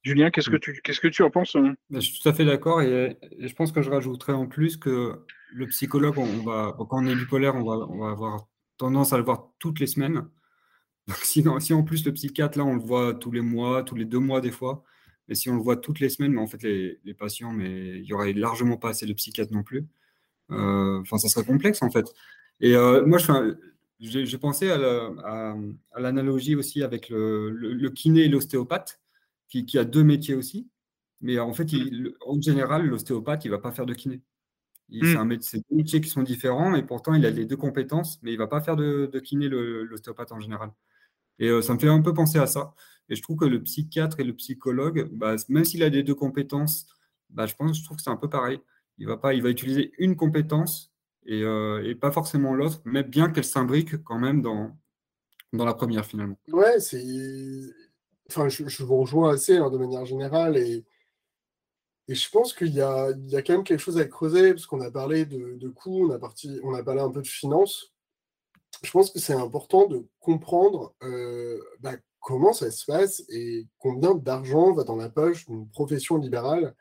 [0.05, 1.75] Julien, qu'est-ce que tu qu'est-ce que tu en penses hein?
[1.91, 5.19] Je suis tout à fait d'accord et, je pense que je rajouterais en plus que
[5.51, 9.17] le psychologue, on va quand on est bipolaire, on va, on va avoir tendance à
[9.17, 10.27] le voir toutes les semaines.
[11.07, 13.95] Donc, si, si en plus le psychiatre, là, on le voit tous les mois, tous
[13.95, 14.85] les deux mois des fois,
[15.29, 17.99] mais si on le voit toutes les semaines, mais en fait les, les patients, mais
[17.99, 19.87] il y aurait largement pas assez de psychiatres non plus.
[20.51, 22.13] Euh, enfin, ça serait complexe en fait.
[22.61, 23.19] Et euh, moi,
[24.01, 25.57] j'ai pensé à
[25.97, 29.01] l'analogie aussi avec le, le kiné et l'ostéopathe
[29.65, 30.69] qui, a deux métiers aussi.
[31.21, 34.23] Mais en fait, il, en général, l'ostéopathe, il ne va pas faire de kiné.
[34.91, 35.37] Hmm.
[35.41, 38.35] C'est deux métiers qui sont différents et pourtant, il a les deux compétences, mais il
[38.35, 40.73] ne va pas faire de, kiné, l'ostéopathe en général.
[41.39, 42.75] Et euh, ça me fait un peu penser à ça.
[43.09, 46.15] Et je trouve que le psychiatre et le psychologue, bah, même s'il a les deux
[46.15, 46.87] compétences,
[47.31, 48.61] bah, je pense, je trouve que c'est un peu pareil.
[48.99, 50.93] Il va pas, il va utiliser une compétence
[51.27, 54.79] et, euh, et pas forcément l'autre, mais bien qu'elle s'imbrique quand même dans,
[55.53, 56.39] dans la première finalement.
[56.53, 57.03] Ouais, c'est
[58.31, 60.85] enfin, je, vous rejoins assez hein, de manière générale et,
[62.07, 65.25] je pense qu'il y a, quand même quelque chose à creuser parce qu'on a parlé
[65.25, 67.95] de, de coûts, on a, parti, on a parlé un peu de finances.
[68.83, 74.15] Je pense que c'est important de comprendre euh, bah, comment ça se passe et combien
[74.15, 76.75] d'argent va dans la poche d'une profession libérale.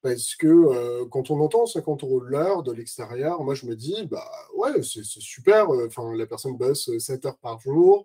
[0.00, 3.74] Parce que euh, quand on entend 50 euros de l'heure de l'extérieur, moi je me
[3.74, 5.70] dis, bah ouais, c'est super.
[5.70, 8.04] Euh, enfin, la personne bosse 7 heures par jour,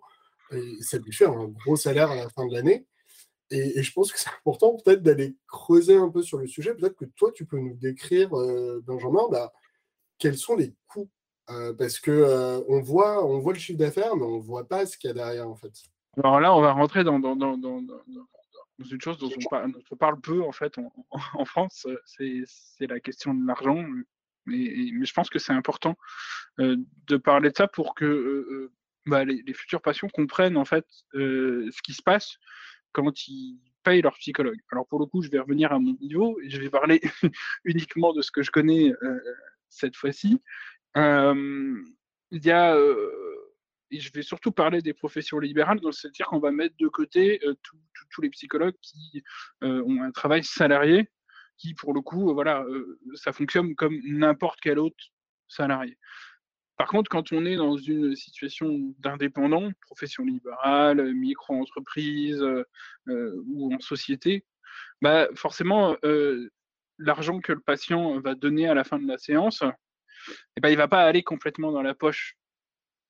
[0.52, 2.86] et ça lui fait un gros salaire à la fin de l'année.
[3.50, 6.74] Et, je pense que c'est important peut-être d'aller creuser un peu sur le sujet.
[6.74, 8.30] Peut-être que toi, tu peux nous décrire,
[8.82, 9.52] Benjamin, bah,
[10.18, 11.10] quels sont les coûts
[11.46, 14.96] Parce que on, voit, on voit le chiffre d'affaires, mais on ne voit pas ce
[14.96, 15.72] qu'il y a derrière, en fait.
[16.16, 17.56] Alors là, on va rentrer dans, dans, dans,
[18.78, 19.30] dans une chose dont
[19.90, 20.74] on, parle, peu en fait
[21.10, 23.82] en, France, c'est la question de l'argent.
[24.46, 25.96] Mais, mais, je pense que c'est important
[26.58, 28.70] de parler de ça pour que
[29.06, 32.38] bah, les, futurs patients comprennent en fait ce qui se passe
[32.92, 34.58] quand ils payent leur psychologue.
[34.72, 37.00] Alors pour le coup, je vais revenir à mon niveau et je vais parler
[37.64, 38.92] uniquement de ce que je connais
[39.68, 40.40] cette fois-ci.
[40.96, 41.84] il
[42.30, 42.76] y a
[43.90, 47.40] et je vais surtout parler des professions libérales, c'est-à-dire qu'on va mettre de côté
[48.10, 49.22] tous les psychologues qui
[49.60, 51.10] ont un travail salarié,
[51.58, 52.64] qui pour le coup, voilà,
[53.14, 55.12] ça fonctionne comme n'importe quel autre
[55.48, 55.98] salarié.
[56.76, 62.44] Par contre, quand on est dans une situation d'indépendant, profession libérale, micro-entreprise
[63.06, 64.44] ou en société,
[65.00, 65.96] bah forcément,
[66.98, 69.62] l'argent que le patient va donner à la fin de la séance,
[70.56, 72.36] eh ben, il ne va pas aller complètement dans la poche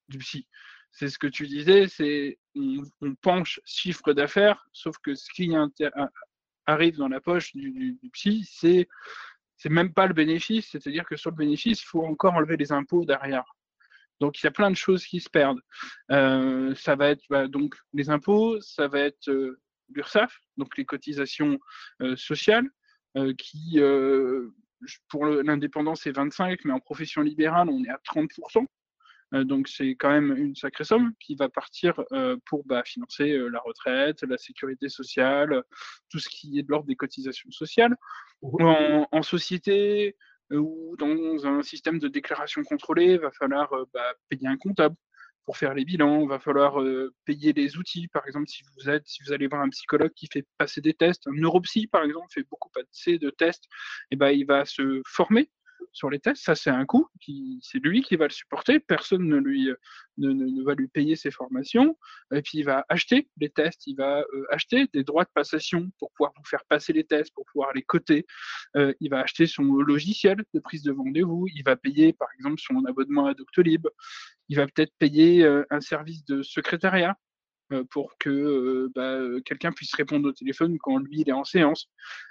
[0.08, 0.46] du psy.
[0.90, 5.52] C'est ce que tu disais, c'est on, penche chiffre d'affaires, sauf que ce qui
[6.66, 8.88] arrive dans la poche du, psy, c'est
[9.56, 12.72] c'est même pas le bénéfice, c'est-à-dire que sur le bénéfice, il faut encore enlever les
[12.72, 13.44] impôts derrière.
[14.20, 15.60] Donc il y a plein de choses qui se perdent.
[16.10, 20.84] Euh, ça va être bah, donc les impôts, ça va être euh, l'URSSAF, donc les
[20.84, 21.58] cotisations
[22.02, 22.68] euh, sociales,
[23.38, 23.78] qui
[25.08, 28.66] pour l'indépendance c'est 25, mais en profession libérale on est à 30%.
[29.34, 33.32] Euh, donc c'est quand même une sacrée somme qui va partir euh, pour bah, financer
[33.32, 35.62] euh, la retraite, la sécurité sociale,
[36.08, 37.96] tout ce qui est de l'ordre des cotisations sociales.
[38.42, 40.16] En, en société
[40.50, 44.94] ou dans un système de déclaration contrôlée, il va falloir bah, payer un comptable
[45.46, 46.82] pour faire les bilans, il va falloir
[47.24, 48.08] payer les outils.
[48.08, 50.92] Par exemple, si vous êtes, si vous allez voir un psychologue qui fait passer des
[50.92, 53.64] tests, un neuropsy par exemple fait beaucoup passer de tests,
[54.10, 55.50] et ben il va se former
[55.92, 57.08] sur les tests, ça c'est un coût,
[57.60, 59.76] c'est lui qui va le supporter, personne ne, lui, euh,
[60.18, 61.98] ne, va lui payer ses formations,
[62.32, 65.90] et puis il va acheter les tests, il va euh, acheter des droits de passation
[65.98, 68.26] pour pouvoir vous faire passer les tests, pour pouvoir les coter,
[68.76, 72.60] euh, il va acheter son logiciel de prise de rendez-vous, il va payer par exemple
[72.60, 73.86] son abonnement à Doctolib,
[74.48, 77.16] il va peut-être payer un service de secrétariat
[77.90, 81.88] pour que bah, quelqu'un puisse répondre au téléphone quand lui il est en séance.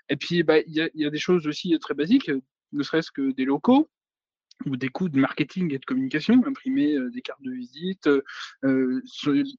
[0.10, 2.32] Et puis bah, il y, a des choses aussi très basiques,
[2.74, 3.90] ne serait-ce que des locaux
[4.66, 8.08] ou des coûts de marketing et de communication, imprimer des cartes de visite,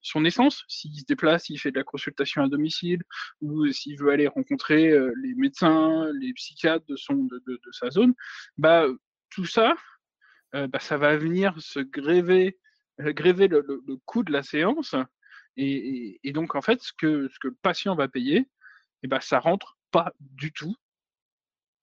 [0.03, 3.03] son essence, s'il se déplace, s'il fait de la consultation à domicile,
[3.41, 7.29] ou s'il veut aller rencontrer les médecins, les psychiatres de, son,
[7.73, 8.15] sa zone,
[8.57, 8.87] bah,
[9.31, 9.75] tout ça,
[10.53, 12.57] bah, ça va venir se gréver,
[12.99, 14.95] le, coût de la séance,
[15.57, 19.21] et, donc en fait, ce que, ce que le patient va payer, et eh bah,
[19.21, 20.75] ça rentre pas du tout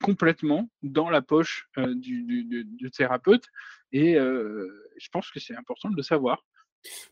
[0.01, 3.45] complètement dans la poche du, thérapeute.
[3.91, 6.45] Et je pense que c'est important de le savoir.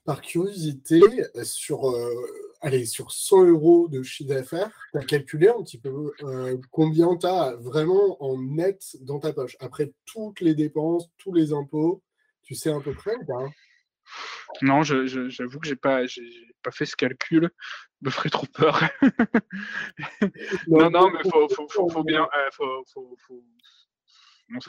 [0.04, 1.02] Par curiosité,
[1.44, 1.94] sur,
[2.62, 6.12] allez, sur 100 euros de chiffre d'affaires, tu as calculé un petit peu
[6.72, 9.56] combien tu as vraiment en net dans ta poche?
[9.60, 12.02] Après toutes les dépenses, tous les impôts,
[12.44, 13.50] tu sais à peu près ou pas?
[14.62, 16.04] Non, j'avoue que j'ai pas,
[16.62, 17.50] pas fait ce calcul.
[18.02, 18.80] me ferait trop peur.
[20.68, 22.24] non, non, mais faut, faut, faut, bien.
[22.24, 22.50] Euh,
[22.86, 23.18] faut,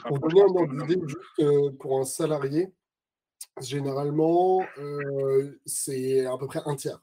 [0.05, 2.71] pour juste euh, pour un salarié,
[3.61, 7.01] généralement, euh, c'est à peu près un tiers.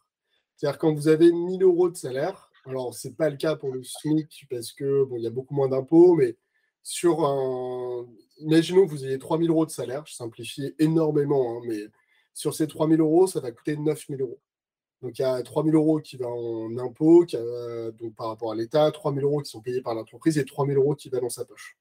[0.57, 3.83] C'est-à-dire quand vous avez 1000 euros de salaire, alors c'est pas le cas pour le
[3.83, 6.37] SMIC parce que bon, il y a beaucoup moins d'impôts, mais
[6.83, 8.07] sur un.
[8.39, 11.89] Imaginons que vous ayez 3000 euros de salaire, je simplifie énormément, hein, mais
[12.35, 14.41] sur ces 3 000 euros, ça va coûter 9 000 euros.
[15.03, 18.57] Donc il y a 3 000 euros qui vont en impôts, donc par rapport à
[18.57, 21.21] l'État, 3 000 euros qui sont payés par l'entreprise et 3 000 euros qui vont
[21.21, 21.79] dans sa poche.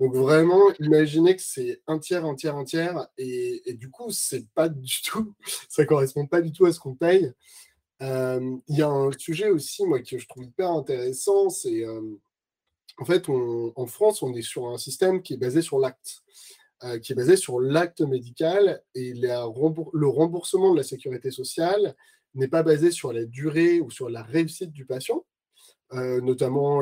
[0.00, 4.48] Donc vraiment, imaginez que c'est un tiers, un tiers, un tiers, et, du coup, c'est
[4.50, 5.34] pas du tout,
[5.68, 7.32] ça correspond pas du tout à ce qu'on paye.
[8.02, 12.00] Euh, il y a un sujet aussi, moi, que je trouve hyper intéressant, c'est euh,
[12.98, 16.22] en fait, en France, on est sur un système qui est basé sur l'acte.
[16.82, 21.94] Euh, qui est basé sur l'acte médical et le remboursement de la sécurité sociale
[22.34, 25.24] n'est pas basé sur la durée ou sur la réussite du patient,
[25.92, 26.80] euh, notamment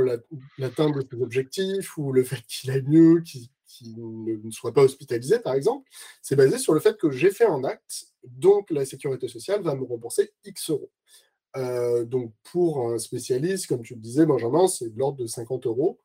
[0.59, 3.49] l'atteinte de ses objectifs ou le fait qu'il aille mieux, qu'il
[3.97, 5.89] ne soit pas hospitalisé, par exemple.
[6.23, 9.75] C'est basé sur le fait que j'ai fait un acte, donc la sécurité sociale va
[9.75, 10.91] me rembourser X euros.
[11.57, 15.67] Euh, donc pour un spécialiste, comme tu le disais, Benjamin, c'est de l'ordre de 50
[15.67, 15.99] euros.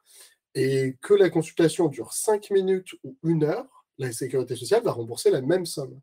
[0.56, 5.30] Et que la consultation dure 5 minutes ou 1 heure, la sécurité sociale va rembourser
[5.30, 6.00] la même somme.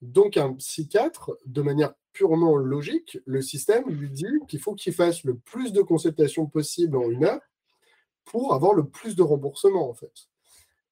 [0.00, 5.24] Donc un psychiatre, de manière purement logique, le système lui dit qu'il faut qu'il fasse
[5.24, 7.40] le plus de consultations possible en une heure
[8.24, 10.28] pour avoir le plus de remboursement, en fait.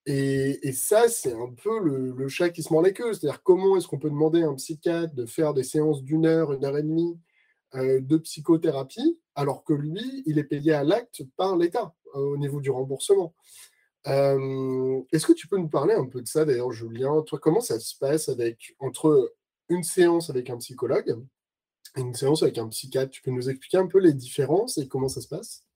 [0.09, 3.13] Et, ça, c'est un peu le, chat qui se mord les queues.
[3.13, 6.53] C'est-à-dire, comment est-ce qu'on peut demander à un psychiatre de faire des séances d'une heure,
[6.53, 7.19] une heure et demie
[7.75, 12.37] euh, de psychothérapie, alors que lui, il est payé à l'acte par l'État euh, au
[12.37, 13.35] niveau du remboursement?
[14.07, 17.25] Euh, Est-ce que tu peux nous parler un peu de ça, d'ailleurs, Julien?
[17.41, 19.35] Comment ça se passe avec, entre
[19.69, 21.19] une séance avec un psychologue
[21.97, 23.11] et une séance avec un psychiatre?
[23.11, 25.67] Tu peux nous expliquer un peu les différences et comment ça se passe?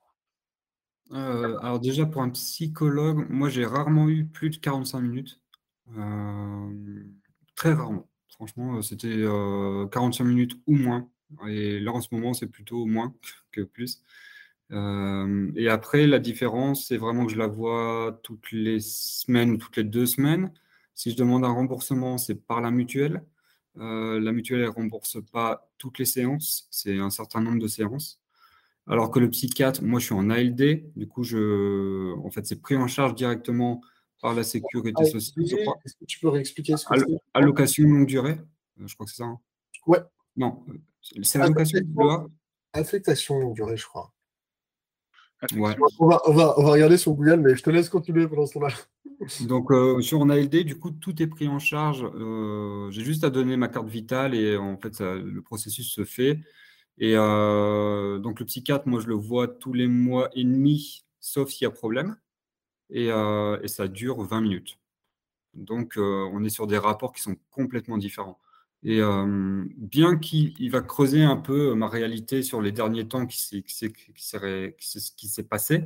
[1.12, 5.40] Euh, alors déjà pour un psychologue, moi j'ai rarement eu plus de 45 minutes.
[5.96, 7.04] Euh,
[7.56, 8.08] très rarement.
[8.28, 9.24] Franchement, euh, c'était
[9.90, 11.08] 45 minutes ou moins.
[11.48, 13.14] Et là en ce moment, c'est plutôt moins
[13.52, 14.02] que plus.
[14.70, 19.76] Et après, la différence, c'est vraiment que je la vois toutes les semaines ou toutes
[19.76, 20.52] les deux semaines.
[20.94, 23.24] Si je demande un remboursement, c'est par la mutuelle.
[23.76, 28.20] la mutuelle, elle rembourse pas toutes les séances, c'est un certain nombre de séances.
[28.86, 32.60] Alors que le psychiatre, moi je suis en ALD, du coup, je, en fait, c'est
[32.60, 33.80] pris en charge directement
[34.20, 35.76] par la sécurité sociale, je crois.
[35.84, 37.06] Est-ce que tu peux réexpliquer ce que c'est?
[37.34, 38.38] Allocation longue durée,
[38.80, 39.24] euh, je crois que c'est ça.
[39.24, 39.38] Hein?
[39.86, 40.00] ouais.
[40.36, 40.74] Non, euh,
[41.22, 41.80] c'est l'allocation
[42.72, 44.12] Affectation longue durée, je crois.
[45.52, 45.74] Ouais.
[45.98, 48.46] On, va, on, va, on, va, regarder sur Google, mais je te laisse continuer pendant
[48.46, 48.74] ce temps-là.
[49.46, 52.06] Donc, euh, sur un ALD, du coup, tout est pris en charge.
[52.90, 56.40] J'ai juste à donner ma carte vitale et en fait, le processus se fait.
[57.00, 61.48] Et euh, donc le psychiatre, moi je le vois tous les mois et demi, sauf
[61.48, 62.16] s'il y a problème.
[62.90, 64.78] Et, euh, ça dure 20 minutes.
[65.54, 68.38] Donc euh, on est sur des rapports qui sont complètement différents.
[68.82, 69.00] Et
[69.76, 75.84] bien qu'il va creuser un peu ma réalité sur les derniers temps qui s'est passé,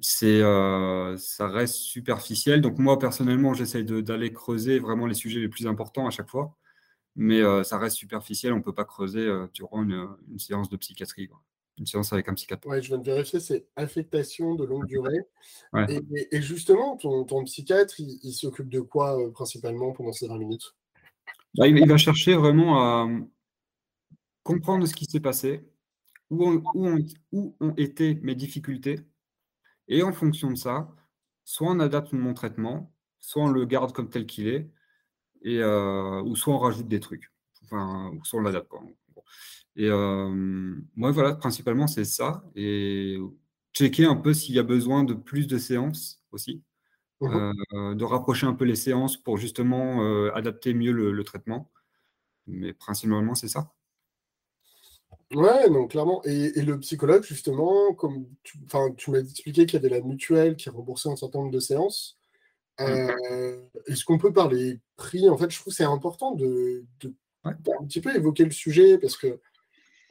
[0.00, 0.40] c'est
[1.18, 2.60] ça reste superficiel.
[2.60, 6.56] Donc moi personnellement, j'essaye d'aller creuser vraiment les sujets les plus importants à chaque fois
[7.16, 10.76] mais euh, ça reste superficiel, on ne peut pas creuser euh, durant une, séance de
[10.76, 11.30] psychiatrie,
[11.78, 12.68] une séance avec un psychiatre.
[12.68, 15.20] Oui, je viens de vérifier, c'est affectation de longue durée.
[16.30, 20.74] Et, justement, ton, ton psychiatre, il, s'occupe de quoi euh, principalement pendant ces 20 minutes?
[21.64, 23.08] Il, va chercher vraiment à
[24.42, 25.68] comprendre ce qui s'est passé,
[26.30, 29.00] où ont, été mes difficultés,
[29.88, 30.94] et en fonction de ça,
[31.44, 34.70] soit on adapte mon traitement, soit on le garde comme tel qu'il est,
[35.46, 37.32] euh, ou soit on rajoute des trucs,
[37.64, 38.70] enfin, ou soit on l'adapte.
[39.76, 42.42] Et euh, moi, voilà, principalement, c'est ça.
[42.54, 43.18] Et
[43.74, 46.62] checker un peu s'il y a besoin de plus de séances aussi,
[47.20, 50.00] mmh euh, de rapprocher un peu les séances pour justement
[50.34, 51.70] adapter mieux le, traitement.
[52.46, 53.72] Mais principalement, c'est ça.
[55.34, 56.22] Ouais, non, clairement.
[56.24, 58.58] Et, le psychologue, justement, comme tu,
[58.96, 62.16] tu m'as expliqué qu'il y avait la mutuelle qui remboursait un certain nombre de séances.
[62.78, 62.84] Mmh.
[62.84, 65.28] Euh, est-ce qu'on peut parler prix?
[65.28, 66.84] En fait, je trouve que c'est important de,
[67.44, 67.54] un
[67.86, 69.40] petit peu évoquer le sujet parce que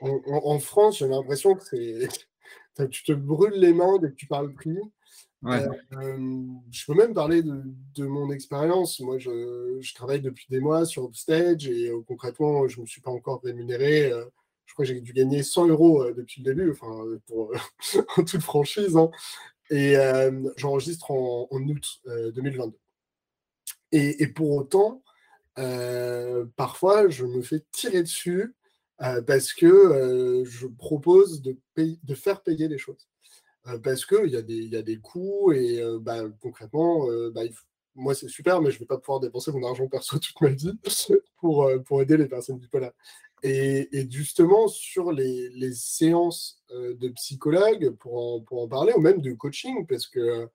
[0.02, 2.08] en, France, j'ai l'impression que c'est
[2.90, 4.78] tu te brûles les mains dès que tu parles prix.
[5.46, 5.68] Euh,
[6.72, 9.00] je peux même parler de, mon expérience.
[9.00, 13.02] Moi, je, travaille depuis des mois sur Upstage et euh, concrètement, je ne me suis
[13.02, 14.12] pas encore rémunéré.
[14.66, 17.04] je crois que j'ai dû gagner 100 euros depuis le début, enfin,
[18.18, 18.98] en toute franchise.
[18.98, 19.10] Hein.
[19.70, 22.62] Et euh, j'enregistre en, août 2022.
[22.64, 22.80] Euh,
[23.92, 25.04] et, pour autant,
[25.58, 28.54] euh, parfois, je me fais tirer dessus
[29.28, 33.08] parce que je propose de, de, faire payer les choses.
[33.84, 37.42] Parce qu'il y, a des, y a des coûts et bah, concrètement, bah,
[37.96, 40.50] moi c'est super, mais je ne vais pas pouvoir dépenser mon argent perso toute ma
[40.50, 40.74] vie
[41.38, 42.94] pour, aider les personnes bipolaires.
[43.44, 49.86] Et, justement, sur les, séances euh, de psychologue, pour en, parler, ou même de coaching,
[49.86, 50.48] parce que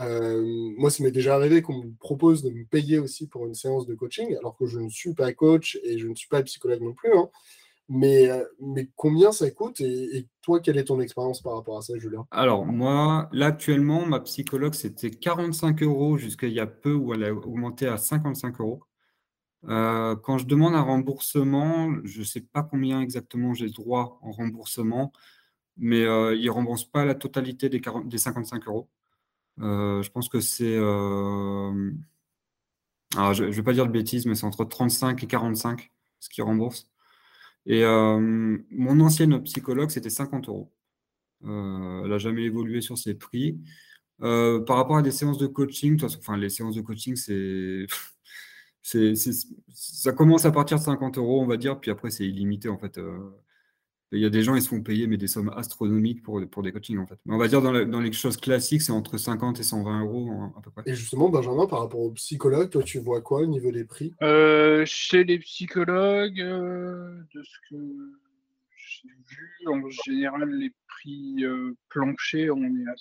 [0.00, 0.42] euh,
[0.76, 3.86] moi, ça m'est déjà arrivé qu'on me propose de me payer aussi pour une séance
[3.86, 6.82] de coaching, alors que je ne suis pas coach et je ne suis pas psychologue
[6.82, 7.16] non plus.
[7.16, 7.30] Hein.
[7.88, 11.82] Mais, euh, mais combien ça coûte et, toi, quelle est ton expérience par rapport à
[11.82, 12.26] ça, Julien?
[12.30, 17.14] Alors, moi, là, actuellement, ma psychologue, c'était 45 euros jusqu'à il y a peu, où
[17.14, 18.82] elle a augmenté à 55 euros.
[19.68, 24.32] Euh, quand je demande un remboursement, je ne sais pas combien exactement j'ai droit en
[24.32, 25.12] remboursement,
[25.78, 28.88] mais euh, il ne rembourse pas la totalité des, des 55 euros.
[29.58, 30.74] Je pense que c'est.
[30.74, 31.92] je
[33.14, 36.88] ne vais pas dire de bêtises, mais c'est entre 35 et 45 ce qui rembourse.
[37.66, 40.72] Et mon ancienne psychologue, c'était 50 euros.
[41.44, 43.58] elle n'a jamais évolué sur ses prix.
[44.18, 47.86] par rapport à des séances de coaching, enfin, les séances de coaching, c'est
[49.72, 52.78] ça commence à partir de 50 euros, on va dire, puis après c'est illimité en
[52.78, 52.98] fait.
[54.14, 56.40] Euh, Il y a des gens, ils se font payer, mais des sommes astronomiques pour,
[56.48, 57.18] pour des coachings, en fait.
[57.26, 60.30] Mais on va dire, dans, dans les choses classiques, c'est entre 50 et 120 euros,
[60.56, 60.82] à peu près.
[60.86, 64.14] Et justement, Benjamin, par rapport aux psychologues, toi, tu vois quoi au niveau des prix?
[64.22, 67.76] Euh, Chez les psychologues, euh, de ce que
[68.76, 72.94] j'ai vu, en général, les prix euh, planchers, on est à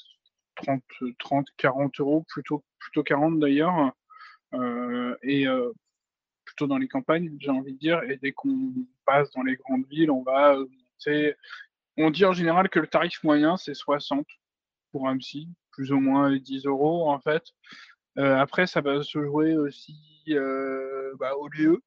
[0.56, 0.82] 30,
[1.20, 3.94] 30 40 euros, plutôt, plutôt 40 d'ailleurs.
[5.24, 5.46] et
[6.46, 8.04] plutôt dans les campagnes, j'ai envie de dire.
[8.04, 8.72] Et dès qu'on
[9.06, 10.58] passe dans les grandes villes, on va
[11.98, 14.26] on dit en général que le tarif moyen, c'est 60
[14.92, 17.44] pour un psy, plus ou moins 10 euros en fait.
[18.18, 19.98] Euh, après, ça va se jouer aussi
[20.30, 21.82] euh, bah, au lieu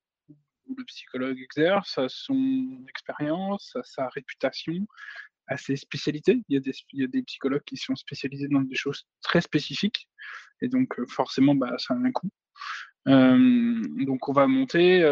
[0.67, 4.87] où le psychologue exerce, à son expérience, à sa réputation,
[5.47, 6.43] à ses spécialités.
[6.49, 10.09] Il y, a des, psychologues qui sont spécialisés dans des choses très spécifiques,
[10.61, 12.31] et donc euh, forcément, bah, ça a un coût.
[13.07, 15.05] donc on va monter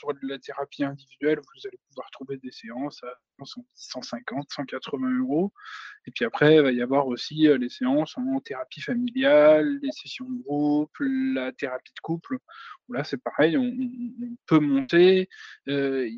[0.00, 5.52] sur de la thérapie individuelle, vous allez pouvoir trouver des séances à 150, 180 euros.
[6.06, 9.92] Et puis après, il va y avoir aussi euh, les séances en thérapie familiale, les
[9.92, 12.38] sessions de groupe, la thérapie de couple.
[12.88, 13.72] Là, c'est pareil, on,
[14.46, 15.28] peut monter.
[15.68, 16.08] Euh,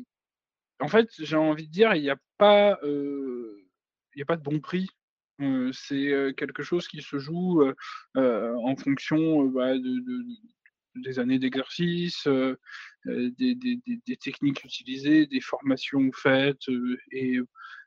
[0.79, 3.67] en fait, j'ai envie de dire, il n'y a pas, euh,
[4.15, 4.89] il a pas de bon prix
[5.73, 7.61] c'est quelque chose qui se joue
[8.15, 10.23] en fonction bah, de,
[10.95, 12.59] des années d'exercice, euh,
[13.07, 17.39] euh, des, techniques utilisées, des formations faites euh, et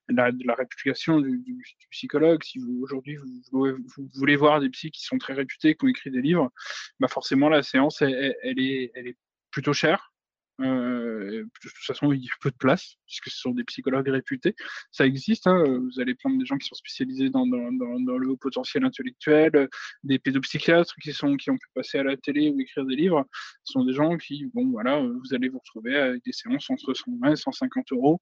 [0.09, 2.43] la, de la réputation du, psychologue.
[2.45, 3.17] Si aujourd'hui
[3.53, 3.77] vous,
[4.15, 6.53] voulez voir des psys qui sont très réputés, qui ont écrit des livres,
[7.01, 9.17] bah forcément la séance elle est
[9.51, 10.13] plutôt chère.
[10.61, 14.09] Euh, de toute façon, il y a peu de place, puisque ce sont des psychologues
[14.09, 14.55] réputés.
[14.91, 18.85] Ça existe, hein, vous allez prendre des gens qui sont spécialisés dans, le haut potentiel
[18.85, 19.69] intellectuel,
[20.03, 23.27] des pédopsychiatres qui, sont, qui ont pu passer à la télé ou écrire des livres.
[23.65, 26.95] Ce sont des gens qui, bon, voilà, vous allez vous retrouver avec des séances entre
[26.95, 28.21] 120 et 150 euros.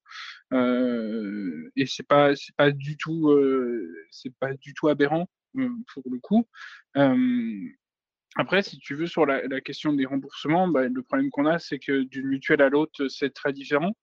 [0.53, 3.93] Euh, et c'est pas, c'est pas du tout, euh,
[4.41, 6.47] pas du tout aberrant euh, pour le coup.
[8.37, 11.79] Après, si tu veux, sur la, question des remboursements, bah, le problème qu'on a, c'est
[11.79, 13.97] que d'une mutuelle à l'autre, c'est très différent.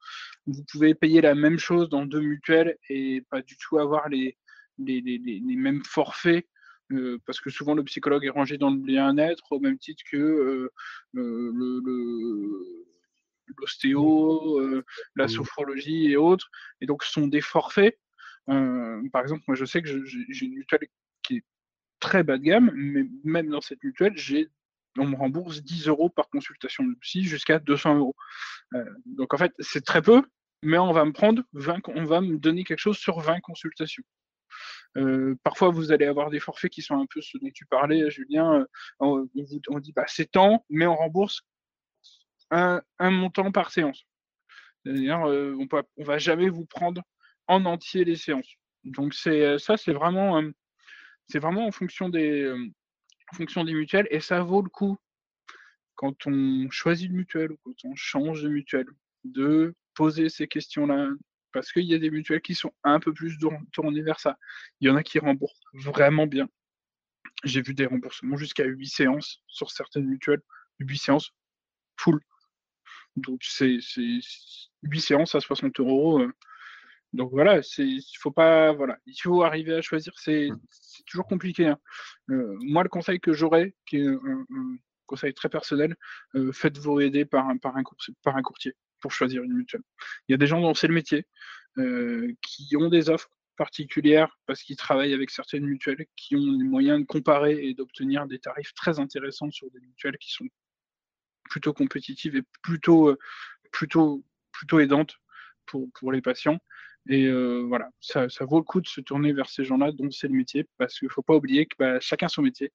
[0.47, 4.37] Vous pouvez payer la même chose dans deux mutuelles et pas du tout avoir les,
[4.77, 6.47] les, mêmes forfaits,
[6.91, 10.17] euh, parce que souvent le psychologue est rangé dans le bien-être au même titre que
[10.17, 10.71] euh,
[11.17, 11.51] euh,
[13.57, 14.61] l'ostéo,
[15.15, 15.29] la mmh.
[15.29, 16.49] sophrologie et autres.
[16.79, 17.99] Et donc, ce sont des forfaits.
[18.47, 20.87] par exemple, moi, je sais que j'ai une mutuelle
[22.01, 24.49] très bas de gamme, mais même dans cette mutuelle, j'ai
[24.97, 28.15] on me rembourse 10 euros par consultation de psy jusqu'à 200 euros.
[28.73, 30.21] Euh, donc en fait, c'est très peu,
[30.63, 34.03] mais on va me prendre 20, on va me donner quelque chose sur 20 consultations.
[34.97, 38.09] Euh, parfois, vous allez avoir des forfaits qui sont un peu ce dont tu parlais,
[38.11, 38.65] Julien.
[38.99, 39.25] On,
[39.79, 41.41] dit bah, c'est tant, mais on rembourse
[42.49, 44.05] un, montant par séance.
[44.87, 47.01] Euh, on ne va jamais vous prendre
[47.47, 48.55] en entier les séances.
[48.83, 50.41] Donc c'est ça, c'est vraiment
[51.27, 52.69] c'est vraiment en fonction des, euh,
[53.39, 54.97] des mutuelles et ça vaut le coup
[55.95, 58.87] quand on choisit une mutuelle ou quand on change de mutuelle
[59.23, 61.09] de poser ces questions-là
[61.53, 63.37] parce qu'il y a des mutuelles qui sont un peu plus
[63.71, 64.37] tournées vers ça.
[64.79, 66.49] Il y en a qui remboursent vraiment bien.
[67.43, 70.41] J'ai vu des remboursements jusqu'à 8 séances sur certaines mutuelles,
[70.79, 71.31] 8 séances
[71.97, 72.19] full.
[73.15, 73.79] Donc c'est
[74.83, 76.25] 8 séances à 60 euros.
[77.13, 77.87] Donc voilà, c'est
[78.19, 80.13] faut pas voilà, il faut arriver à choisir.
[80.17, 80.59] C'est mmh.
[81.07, 81.67] toujours compliqué.
[81.67, 81.77] Hein.
[82.29, 84.45] Euh, moi, le conseil que j'aurais, qui est un,
[85.07, 85.95] conseil très personnel,
[86.35, 87.83] euh, faites-vous aider par un, par, un
[88.23, 89.81] par un courtier pour choisir une mutuelle.
[90.27, 91.27] Il y a des gens dont c'est le métier,
[91.77, 96.63] euh, qui ont des offres particulières parce qu'ils travaillent avec certaines mutuelles, qui ont les
[96.63, 100.47] moyens de comparer et d'obtenir des tarifs très intéressants sur des mutuelles qui sont
[101.49, 103.17] plutôt compétitives et plutôt,
[103.73, 105.17] plutôt, plutôt aidantes
[105.65, 106.59] pour, pour les patients.
[107.09, 110.27] Et euh, voilà, ça, vaut le coup de se tourner vers ces gens-là dont c'est
[110.27, 112.71] le métier, parce qu'il ne faut pas oublier que bah, chacun son métier.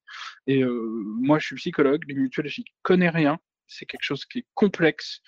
[0.47, 3.39] Et euh, moi, je suis psychologue, les mutuelles, j'y connais rien.
[3.67, 5.21] C'est quelque chose qui est complexe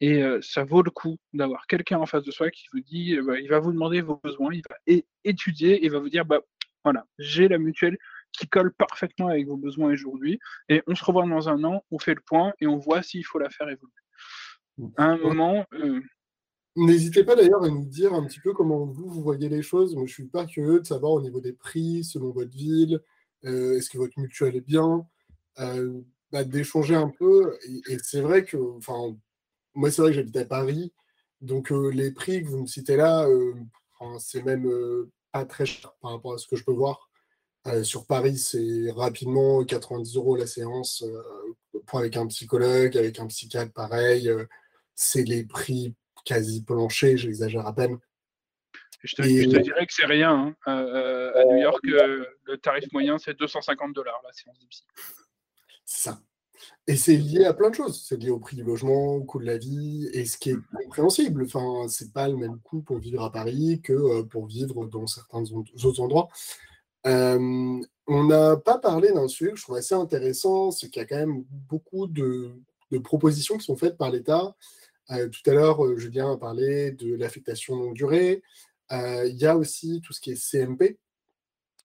[0.00, 3.18] et euh, ça vaut le coup d'avoir quelqu'un en face de soi qui vous dit,
[3.22, 4.76] bah, il va vous demander vos besoins, il va
[5.24, 6.40] étudier et va vous dire, bah
[6.84, 7.96] voilà, j'ai la mutuelle
[8.32, 10.38] qui colle parfaitement avec vos besoins aujourd'hui
[10.68, 13.24] et on se revoit dans un an, on fait le point et on voit s'il
[13.24, 13.92] faut la faire évoluer.
[14.76, 14.88] Mmh.
[14.98, 15.64] À un moment,
[16.76, 19.94] N'hésitez pas d'ailleurs à nous dire un petit peu comment vous, vous voyez les choses.
[19.96, 23.00] Moi, je suis pas curieux de savoir au niveau des prix, selon votre ville,
[23.46, 25.06] euh, est-ce que votre mutuelle est bien,
[25.58, 27.58] euh, bah, d'échanger un peu.
[27.88, 29.16] Et, c'est vrai que, enfin,
[29.74, 30.92] moi, c'est vrai que j'habite à Paris,
[31.40, 33.26] donc euh, les prix que vous me citez là,
[34.18, 34.70] c'est même
[35.32, 37.10] pas très cher par rapport à ce que je peux voir.
[37.82, 41.04] sur Paris, c'est rapidement 90 euros la séance
[41.86, 44.30] pour avec un psychologue, avec un psychiatre pareil.
[44.94, 45.94] c'est les prix
[46.26, 47.96] quasi plancher, j'exagère à peine.
[49.02, 50.54] je, te, dirais que c'est rien.
[50.66, 50.76] Hein.
[51.34, 54.66] à New York, le tarif moyen, c'est 250 dollars la séance de
[55.86, 56.20] ça.
[56.86, 58.04] Et c'est lié à plein de choses.
[58.06, 60.56] C'est lié au prix du logement, au coût de la vie, et ce qui est
[60.84, 61.44] compréhensible.
[61.44, 65.06] Enfin, c'est pas le même coût pour vivre à Paris que euh, pour vivre dans
[65.06, 66.28] certains autres endroits.
[67.06, 71.04] Euh, on n'a pas parlé d'un sujet que je trouve assez intéressant, c'est qu'il y
[71.04, 72.52] a quand même beaucoup de,
[73.02, 74.54] propositions qui sont faites par l'État.
[75.10, 78.42] Euh, tout à l'heure, Julien a parlé de l'affectation longue durée.
[78.90, 80.98] Il y a aussi tout ce qui est CMP.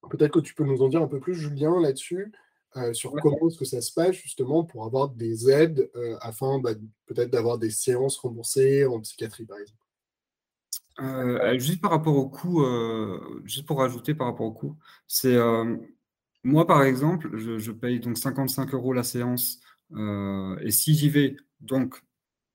[0.09, 2.31] Peut-être que tu peux nous en dire un peu plus, Julien, là-dessus.
[2.77, 6.57] Euh, sur comment est-ce que ça se passe justement pour avoir des aides euh, afin
[6.59, 6.71] bah,
[7.05, 9.77] peut-être d'avoir des séances remboursées en psychiatrie par exemple?
[11.01, 12.63] Euh, juste par rapport au coût,
[13.43, 15.37] juste pour rajouter par rapport au coût, c'est
[16.43, 19.59] moi par exemple, je, paye donc 55 euros la séance
[19.93, 22.01] et si j'y vais donc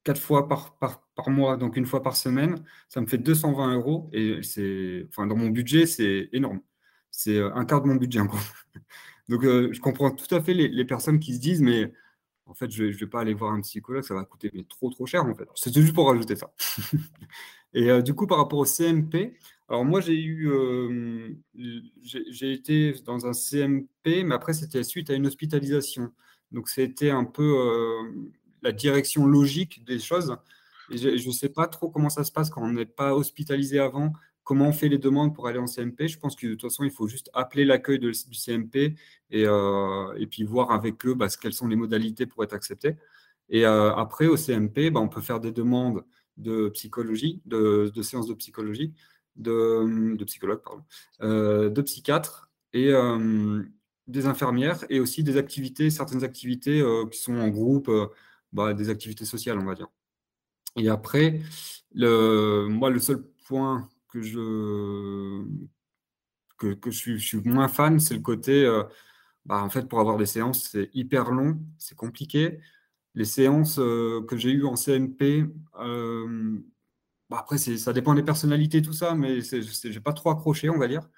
[0.07, 3.75] quatre fois par, par, par, mois, donc une fois par semaine, ça me fait 220
[3.75, 6.61] euros et c'est, enfin dans mon budget c'est énorme,
[7.11, 8.39] c'est un quart de mon budget en gros.
[9.29, 11.93] Donc, euh, je comprends tout à fait les, personnes qui se disent, mais
[12.47, 15.07] en fait, je ne vais, pas aller voir un psychologue, ça va coûter trop, trop
[15.07, 15.49] cher, en fait.
[15.55, 16.53] C'était juste pour rajouter ça.
[17.75, 19.37] Et euh, du coup, par rapport au CMP,
[19.69, 21.35] alors moi, j'ai eu, euh,
[22.03, 26.13] j'ai été dans un CMP, mais après, c'était suite à une hospitalisation.
[26.53, 27.43] Donc, c'était un peu
[28.63, 30.37] la direction logique des choses.
[30.91, 34.13] Je ne sais pas trop comment ça se passe quand on n'est pas hospitalisé avant
[34.47, 36.07] comment on fait les demandes pour aller en CMP.
[36.07, 38.95] Je pense que de toute façon, il faut juste appeler l'accueil du CMP
[39.35, 42.95] euh, et, puis voir avec eux bah, quelles sont les modalités pour être accepté.
[43.49, 46.05] Et euh, après, au CMP, bah, on peut faire des demandes
[46.37, 48.95] de psychologie, de, séances de psychologie,
[49.35, 50.85] de, de psychologue, pardon,
[51.23, 52.93] euh, de psychiatre et
[54.07, 57.91] des infirmières et aussi des activités, certaines activités qui sont en groupe,
[58.57, 59.89] bah, des activités sociales, on va dire.
[60.77, 61.41] Et après,
[61.95, 65.45] le, moi, le seul point que je,
[66.59, 68.83] que, je, suis, moins fan, c'est le côté, euh,
[69.45, 72.59] bah, en fait, pour avoir des séances, c'est hyper long, c'est compliqué.
[73.15, 75.47] Les séances euh, que j'ai eues en CMP,
[75.81, 76.59] euh,
[77.31, 80.89] bah, après, ça dépend des personnalités, tout ça, mais j'ai pas trop accroché, on va
[80.89, 81.09] dire.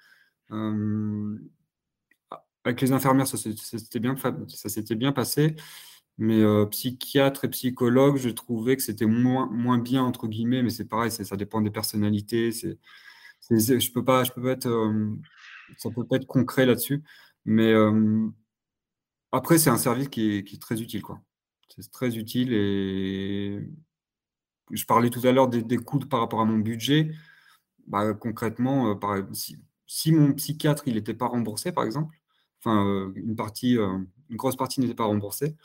[2.63, 4.15] avec les infirmières, ça s'était bien,
[4.97, 5.55] bien passé.
[6.21, 10.83] Mais psychiatre et psychologue, je trouvais que c'était moins, moins bien, entre guillemets, mais c'est
[10.83, 12.51] pareil, ça dépend des personnalités.
[12.51, 14.69] Je peux pas, je peux pas être,
[15.77, 17.03] ça peut pas être concret là-dessus.
[17.45, 17.73] Mais
[19.31, 21.03] après, c'est un service qui est, très utile.
[21.69, 23.59] C'est très utile et
[24.71, 27.11] je parlais tout à l'heure des, coûts par rapport à mon budget.
[27.87, 28.99] Bah, concrètement,
[29.33, 29.57] si,
[29.87, 32.17] si, mon psychiatre n'était pas remboursé, par exemple,
[32.59, 35.55] enfin une partie, une grosse partie n'était pas remboursée,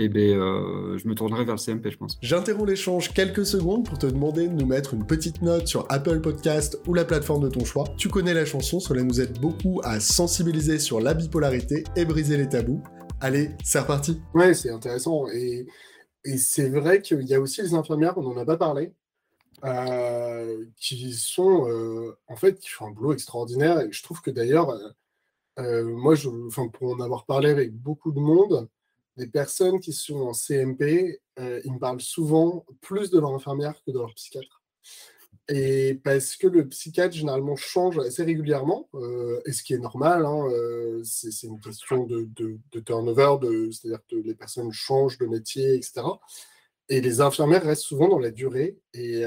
[0.00, 2.18] eh bien, euh, je me tournerai vers le CMP, je pense.
[2.22, 6.20] J'interromps l'échange quelques secondes pour te demander de nous mettre une petite note sur Apple
[6.20, 7.82] Podcast ou la plateforme de ton choix.
[7.96, 12.36] Tu connais la chanson, cela nous aide beaucoup à sensibiliser sur la bipolarité et briser
[12.36, 12.80] les tabous.
[13.20, 14.22] Allez, c'est reparti.
[14.34, 15.26] Ouais, c'est intéressant.
[15.30, 15.66] Et,
[16.36, 18.92] c'est vrai qu'il y a aussi les infirmières, on n'en a pas parlé,
[19.64, 23.80] euh, qui sont, euh, en fait, qui font un boulot extraordinaire.
[23.80, 24.78] Et je trouve que d'ailleurs,
[25.56, 26.28] moi, je,
[26.68, 28.68] pour en avoir parlé avec beaucoup de monde,
[29.18, 33.74] les personnes qui sont en CMP, euh, ils me parlent souvent plus de leur infirmière
[33.84, 34.62] que de leur psychiatre.
[35.50, 40.26] Et parce que le psychiatre, généralement, change assez régulièrement, euh, et ce qui est normal,
[40.26, 42.28] hein, euh, c'est une question de,
[42.84, 43.38] turnover,
[43.72, 46.02] c'est-à-dire que les personnes changent de métier, etc.
[46.90, 48.78] Et les infirmières restent souvent dans la durée.
[48.92, 49.24] Et,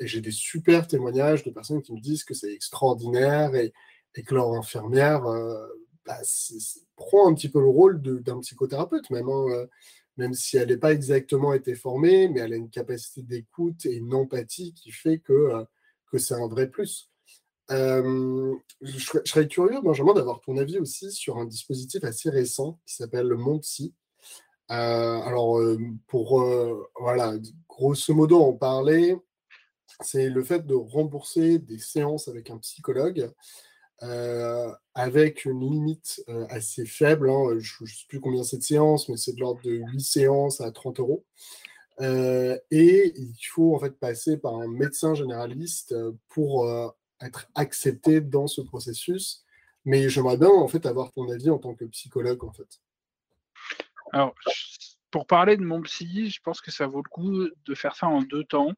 [0.00, 3.72] j'ai des super témoignages de personnes qui me disent que c'est extraordinaire et,
[4.16, 5.24] et, que leur infirmière
[6.06, 6.20] bah,
[6.94, 9.66] prend un petit peu le rôle d'un psychothérapeute, même, hein, euh,
[10.16, 13.94] même si elle n'a pas exactement été formée, mais elle a une capacité d'écoute et
[13.94, 15.64] une empathie qui fait que, euh,
[16.18, 17.10] c'est un vrai plus.
[17.70, 22.94] Euh, je, serais curieux, Benjamin, d'avoir ton avis aussi sur un dispositif assez récent qui
[22.94, 23.92] s'appelle le MonPsy.
[24.68, 25.60] alors,
[26.06, 26.42] pour
[26.98, 27.34] voilà,
[27.68, 29.18] grosso modo en parler,
[30.00, 33.30] c'est le fait de rembourser des séances avec un psychologue
[34.02, 37.30] euh, avec une limite euh, assez faible.
[37.30, 40.00] Hein, je ne sais plus combien c'est de séances, mais c'est de l'ordre de 8
[40.00, 41.24] séances à 30 euros.
[42.00, 45.94] Euh, et il faut en fait passer par un médecin généraliste
[46.28, 46.68] pour
[47.20, 49.44] être accepté dans ce processus.
[49.84, 52.80] Mais j'aimerais bien en fait avoir ton avis en tant que psychologue en fait.
[54.12, 54.34] Alors,
[55.10, 58.08] pour parler de mon psy, je pense que ça vaut le coup de faire ça
[58.08, 58.72] en deux temps.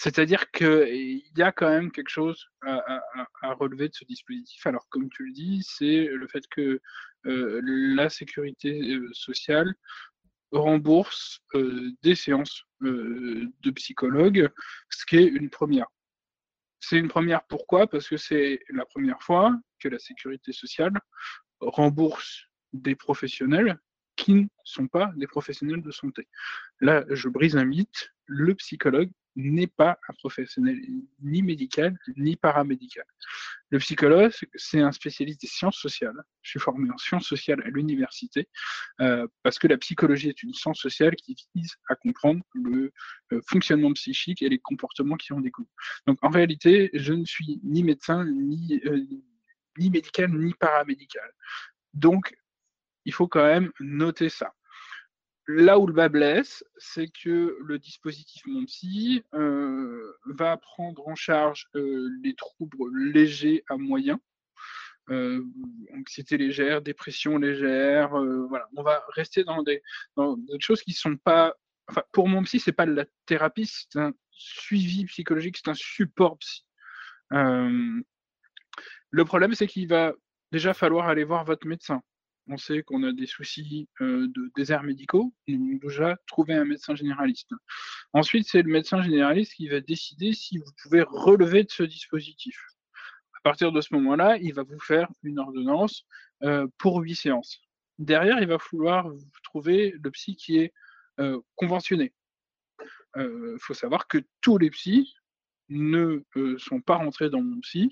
[0.00, 3.02] C'est-à-dire qu'il y a quand même quelque chose à,
[3.54, 4.64] relever de ce dispositif.
[4.64, 6.80] Alors, comme tu le dis, c'est le fait que
[7.26, 9.74] euh, la sécurité euh, sociale
[10.52, 14.48] rembourse euh, des séances de psychologues,
[14.88, 15.88] ce qui est une première.
[16.78, 17.88] C'est une première, pourquoi?
[17.88, 20.92] Parce que c'est la première fois que la sécurité sociale
[21.58, 23.80] rembourse des professionnels
[24.14, 26.28] qui ne sont pas des professionnels de santé.
[26.80, 30.76] Là, je brise un mythe, le psychologue n'est pas un professionnel
[31.22, 33.04] ni médical ni paramédical.
[33.70, 36.16] Le psychologue, c'est un spécialiste des sciences sociales.
[36.42, 38.48] Je suis formé en sciences sociales à l'université
[39.00, 42.92] euh, parce que la psychologie est une science sociale qui vise à comprendre le
[43.32, 45.66] euh, fonctionnement psychique et les comportements qui en découlent.
[46.06, 49.04] Donc en réalité, je ne suis ni médecin, ni, euh,
[49.78, 51.30] ni médical, ni paramédical.
[51.94, 52.36] Donc
[53.04, 54.52] il faut quand même noter ça.
[55.50, 61.68] Là où le bas blesse, c'est que le dispositif MonPsy euh, va prendre en charge
[61.74, 64.18] euh, les troubles légers à moyens,
[65.08, 65.42] euh,
[65.96, 68.10] anxiété légère, dépression légère.
[68.10, 69.82] voilà, on va rester dans des,
[70.60, 71.54] choses qui sont pas.
[72.12, 76.36] Pour mon psy, c'est pas de la thérapie, c'est un suivi psychologique, c'est un support
[76.36, 76.66] psy.
[77.30, 78.04] le
[79.24, 80.12] problème, c'est qu'il va
[80.52, 82.02] déjà falloir aller voir votre médecin
[82.48, 87.50] on sait qu'on a des soucis euh, de déserts médicaux, déjà trouver un médecin généraliste.
[88.12, 92.58] Ensuite, c'est le médecin généraliste qui va décider si vous pouvez relever de ce dispositif.
[93.34, 96.04] À partir de ce moment-là, il va vous faire une ordonnance
[96.42, 97.60] euh, pour huit séances.
[97.98, 99.10] Derrière, il va falloir
[99.44, 100.72] trouver le psy qui est
[101.20, 102.12] euh, conventionné.
[103.16, 105.12] Il faut savoir que tous les psys
[105.68, 106.22] ne
[106.58, 107.90] sont pas rentrés dans mon psy,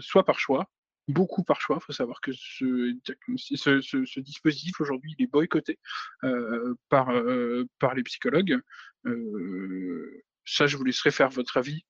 [0.00, 0.68] soit par choix,
[1.10, 1.78] beaucoup par choix.
[1.80, 2.94] Il faut savoir que ce,
[3.36, 5.78] ce, dispositif aujourd'hui il est boycotté
[6.24, 8.58] euh, par, euh, par les psychologues.
[9.06, 11.84] Euh, ça, je vous laisserai faire votre avis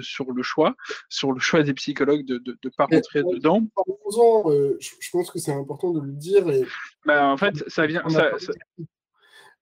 [0.00, 0.76] sur le choix,
[1.10, 3.60] sur le choix des psychologues de ne pas rentrer dedans.
[3.78, 6.48] je, pense que c'est important de le dire.
[6.48, 6.64] Et...
[7.04, 8.02] Bah, en fait, ça vient.
[8.06, 8.30] On a,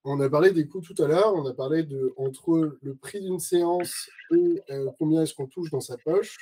[0.04, 1.34] on a parlé des coûts tout à l'heure.
[1.34, 4.62] On a parlé de entre le prix d'une séance et
[4.96, 6.36] combien est-ce qu'on touche dans sa poche.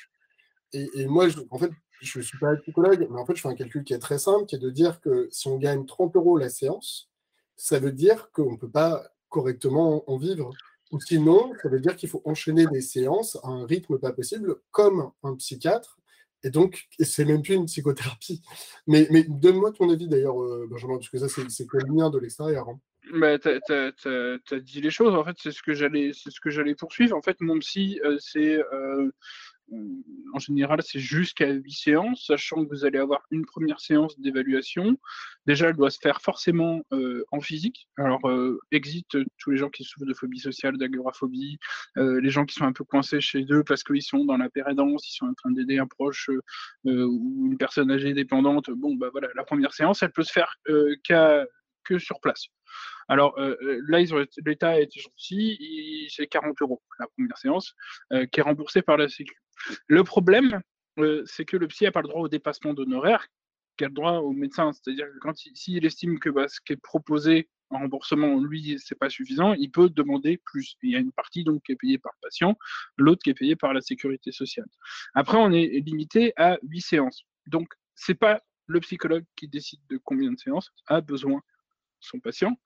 [0.75, 1.71] Et, et, moi, je, en fait,
[2.01, 4.19] je ne suis pas psychologue, mais en fait, je fais un calcul qui est très
[4.19, 7.11] simple, qui est de dire que si on gagne 30 euros la séance,
[7.57, 10.51] ça veut dire qu'on ne peut pas correctement en vivre.
[10.93, 14.57] Ou sinon, ça veut dire qu'il faut enchaîner des séances à un rythme pas possible,
[14.71, 15.99] comme un psychiatre.
[16.45, 18.43] Et donc, c'est même plus une psychothérapie.
[18.87, 22.19] Mais, donne-moi ton avis d'ailleurs, euh, Benjamin, parce que ça, c'est que le lien de
[22.19, 22.69] l'extérieur.
[22.69, 22.79] Hein.
[23.13, 25.73] Bah, tu as, dit les choses, en fait, c'est ce que
[26.51, 27.17] j'allais poursuivre.
[27.17, 29.11] En fait, mon psy, euh, c'est euh,
[29.71, 34.99] en général, c'est jusqu'à 8 séances, sachant que vous allez avoir une première séance d'évaluation.
[35.47, 37.89] Déjà, elle doit se faire forcément euh, en physique.
[37.97, 41.59] Alors, euh, exit tous les gens qui souffrent de phobie sociale, d'agoraphobie,
[41.97, 44.51] euh, les gens qui sont un peu coincés chez eux parce qu'ils sont dans la
[44.51, 46.31] pérédance, ils sont en train d'aider un proche
[46.85, 48.71] ou une personne âgée dépendante.
[48.71, 50.57] Bon, bah voilà, la première séance, elle peut se faire
[51.85, 52.49] que sur place.
[53.09, 54.01] Alors euh, euh, là,
[54.45, 57.75] l'État a été gentil, c'est 40 euros la première séance,
[58.13, 59.37] euh, qui est remboursée par la Sécu.
[59.87, 60.61] Le problème,
[61.27, 63.27] c'est que le psy n'a pas le droit au dépassement d'honoraires,
[63.77, 64.73] qui a le droit au médecin.
[64.73, 68.95] C'est-à-dire que quand s'il estime que bah, ce qui est proposé en remboursement, lui, c'est
[68.95, 70.77] pas suffisant, il peut demander plus.
[70.83, 72.57] Il y a une partie donc qui est payée par le patient,
[72.97, 74.67] l'autre qui est payée par la sécurité sociale.
[75.15, 77.25] Après, on est limité à 8 séances.
[77.47, 81.41] Donc, c'est pas le psychologue qui décide de combien de séances a besoin
[82.01, 82.57] son patient,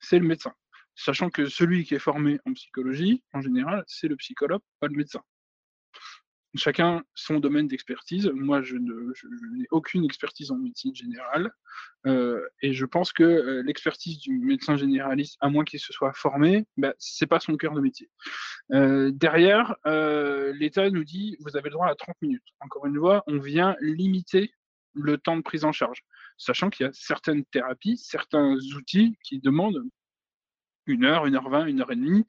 [0.00, 0.52] c'est le médecin.
[0.94, 4.96] Sachant que celui qui est formé en psychologie, en général, c'est le psychologue, pas le
[4.96, 5.22] médecin.
[6.56, 8.30] Chacun son domaine d'expertise.
[8.34, 11.50] Moi, je, n'ai aucune expertise en médecine générale.
[12.06, 16.12] Euh, et je pense que euh, l'expertise du médecin généraliste, à moins qu'il se soit
[16.12, 18.08] formé, bah, ce n'est pas son cœur de métier.
[18.72, 19.76] Euh, derrière,
[20.54, 22.44] l'État nous dit vous avez le droit à 30 minutes.
[22.60, 24.52] Encore une fois, on vient limiter
[24.94, 26.02] le temps de prise en charge
[26.38, 29.82] sachant qu'il y a certaines thérapies, certains outils qui demandent
[30.86, 32.26] une heure, une heure vingt, une heure et demie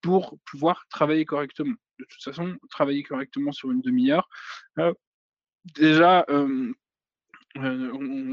[0.00, 1.74] pour pouvoir travailler correctement.
[1.98, 4.28] De toute façon, travailler correctement sur une demi-heure,
[4.78, 4.92] euh,
[5.74, 6.72] déjà, on,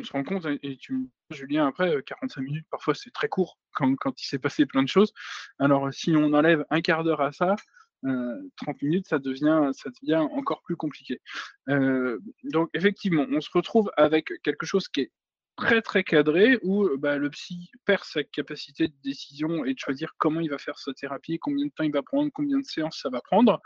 [0.03, 4.22] se rend compte, et tu Julien, après, 45 minutes, parfois c'est très court quand, quand
[4.22, 5.11] il s'est passé plein de choses.
[5.57, 7.55] Alors, si on enlève un quart d'heure à ça,
[8.03, 11.20] 30 minutes, ça devient, ça devient encore plus compliqué.
[11.68, 15.11] donc effectivement, on se retrouve avec quelque chose qui est
[15.58, 20.14] très très cadré où bah, le psy perd sa capacité de décision et de choisir
[20.18, 22.99] comment il va faire sa thérapie, combien de temps il va prendre, combien de séances
[23.01, 23.62] ça va prendre.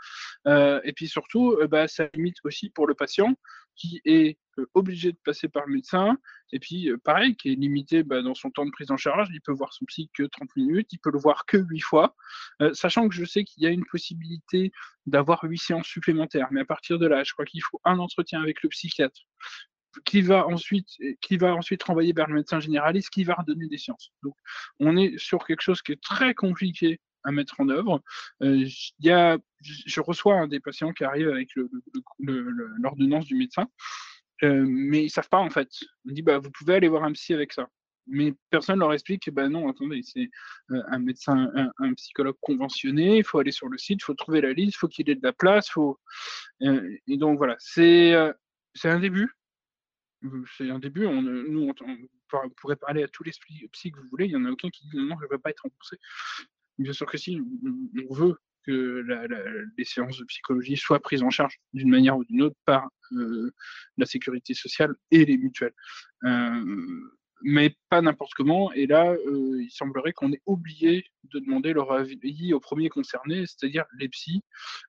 [0.46, 3.34] et puis surtout, bah, ça limite aussi pour le patient
[3.76, 4.38] qui est
[4.74, 6.18] obligé de passer par le médecin,
[6.52, 9.40] et puis pareil, qui est limité bah, dans son temps de prise en charge, il
[9.40, 12.14] peut voir son psy que 30 minutes, il peut le voir que 8 fois,
[12.72, 14.72] sachant que je sais qu'il y a une possibilité
[15.06, 18.42] d'avoir 8 séances supplémentaires, mais à partir de là, je crois qu'il faut un entretien
[18.42, 19.22] avec le psychiatre,
[20.04, 20.88] qui va ensuite,
[21.20, 24.12] qui va ensuite renvoyer vers le médecin généraliste, qui va redonner des sciences.
[24.22, 24.34] Donc,
[24.78, 28.02] on est sur quelque chose qui est très compliqué à mettre en œuvre.
[28.42, 28.66] Euh,
[29.00, 31.50] y a, je reçois des patients qui arrive avec
[32.18, 33.66] l'ordonnance du médecin,
[34.42, 35.68] euh, mais ils savent pas en fait.
[36.08, 37.68] On dit bah vous pouvez aller voir un psy avec ça.
[38.06, 40.30] Mais personne leur explique que bah non, attendez, c'est
[40.70, 44.40] euh, un médecin, un, psychologue conventionné, il faut aller sur le site, il faut trouver
[44.40, 46.00] la liste, il faut qu'il ait de la place, faut.
[46.60, 48.14] et donc voilà, c'est
[48.84, 49.30] un début.
[50.56, 51.06] C'est un début.
[51.06, 53.32] On, nous, on, pourrait parler à tous les
[53.72, 55.38] psy que vous voulez, il n'y en a aucun qui dit non, je ne veux
[55.38, 55.96] pas être remboursé.
[56.78, 57.40] Bien sûr que si,
[58.08, 59.04] on veut que
[59.76, 63.50] les séances de psychologie soient prises en charge d'une manière ou d'une autre par euh,
[63.96, 65.74] la sécurité sociale et les mutuelles.
[66.24, 67.10] Euh,
[67.42, 68.72] mais pas n'importe comment.
[68.72, 73.44] Et là, euh, il semblerait qu'on ait oublié de demander leur avis aux premiers concernés,
[73.46, 74.42] c'est-à-dire les psys,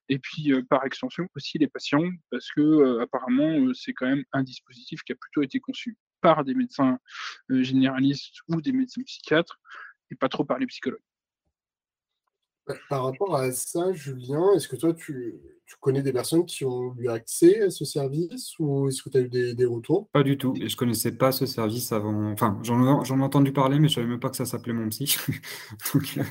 [0.10, 5.02] et puis par extension aussi les patients, parce que apparemment c'est quand même un dispositif
[5.04, 6.98] qui a plutôt été conçu par des médecins
[7.50, 9.60] généralistes ou des médecins psychiatres,
[10.10, 11.02] et pas trop par les psychologues.
[12.90, 15.40] Par rapport à ça, Julien, est-ce que toi, tu,
[15.80, 19.22] connais des personnes qui ont eu accès à ce service ou est-ce que tu as
[19.22, 20.10] eu des, retours?
[20.12, 20.54] Pas du tout.
[20.60, 22.32] Et je connaissais pas ce service avant.
[22.32, 25.16] Enfin, j'en ai entendu parler, mais je savais même pas que ça s'appelait mon psy.
[25.94, 26.24] Donc, euh,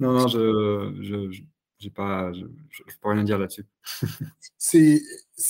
[0.00, 1.42] non, non, je
[1.80, 2.44] je, pas, je,
[3.00, 3.64] peux rien dire là-dessus.
[4.58, 5.00] c'est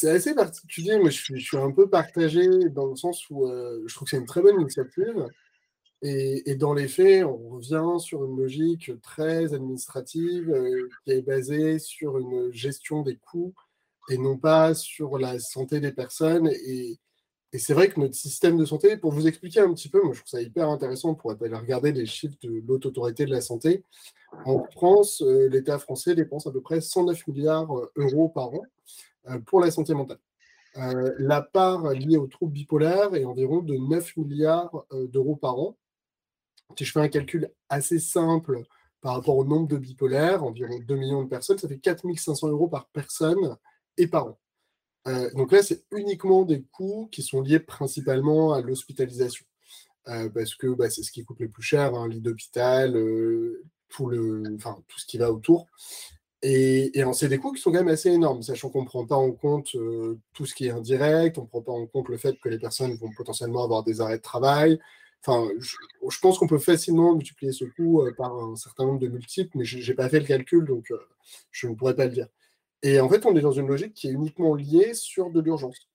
[0.08, 0.98] assez particulier.
[0.98, 4.06] Moi, je suis, je suis, un peu partagé dans le sens où euh, je trouve
[4.06, 5.26] que c'est une très bonne initiative.
[6.02, 11.80] Et, dans les faits, on revient sur une logique très administrative euh, qui est basée
[11.80, 13.52] sur une gestion des coûts
[14.08, 16.48] et non pas sur la santé des personnes.
[16.66, 16.98] Et,
[17.54, 20.20] c'est vrai que notre système de santé, pour vous expliquer un petit peu, moi je
[20.20, 23.82] trouve ça hyper intéressant pour aller regarder les chiffres de l'Haute Autorité de la Santé.
[24.44, 28.62] En France, euh, l'État français dépense à peu près 109 milliards d'euros par an
[29.30, 30.18] euh, pour la santé mentale.
[30.76, 35.76] la part liée aux troubles bipolaires est environ de 9 milliards d'euros par an.
[36.76, 38.62] Si je fais un calcul assez simple
[39.00, 42.68] par rapport au nombre de bipolaires, environ 2 millions de personnes, ça fait 4500 euros
[42.68, 43.56] par personne
[43.96, 44.38] et par an.
[45.06, 49.44] Euh, donc là, c'est uniquement des coûts qui sont liés principalement à l'hospitalisation.
[50.08, 53.62] Euh, parce que bah, c'est ce qui coûte le plus cher, hein, lit d'hôpital, euh,
[53.88, 55.66] tout, tout ce qui va autour.
[56.40, 59.04] Et, et c'est des coûts qui sont quand même assez énormes, sachant qu'on ne prend
[59.04, 59.76] pas en compte
[60.32, 62.58] tout ce qui est indirect, on ne prend pas en compte le fait que les
[62.58, 64.78] personnes vont potentiellement avoir des arrêts de travail,
[65.24, 69.08] Enfin, je, pense qu'on peut facilement multiplier ce coût euh, par un certain nombre de
[69.08, 70.98] multiples, mais je n'ai pas fait le calcul, donc euh,
[71.50, 72.28] je ne pourrais pas le dire.
[72.82, 75.88] Et en fait, on est dans une logique qui est uniquement liée sur de l'urgence.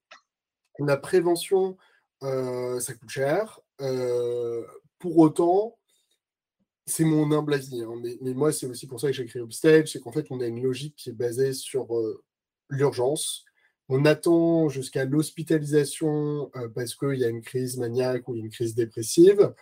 [0.80, 1.78] La prévention,
[2.24, 3.62] euh, ça coûte cher.
[5.00, 5.78] pour autant,
[6.86, 9.42] c'est mon humble avis, hein, mais, mais, moi, c'est aussi pour ça que j'ai créé
[9.42, 11.88] Upstage, c'est qu'en fait, on a une logique qui est basée sur
[12.70, 13.46] l'urgence,
[13.94, 18.74] on attend jusqu'à l'hospitalisation euh, parce qu'il y a une crise maniaque ou une crise
[18.74, 19.54] dépressive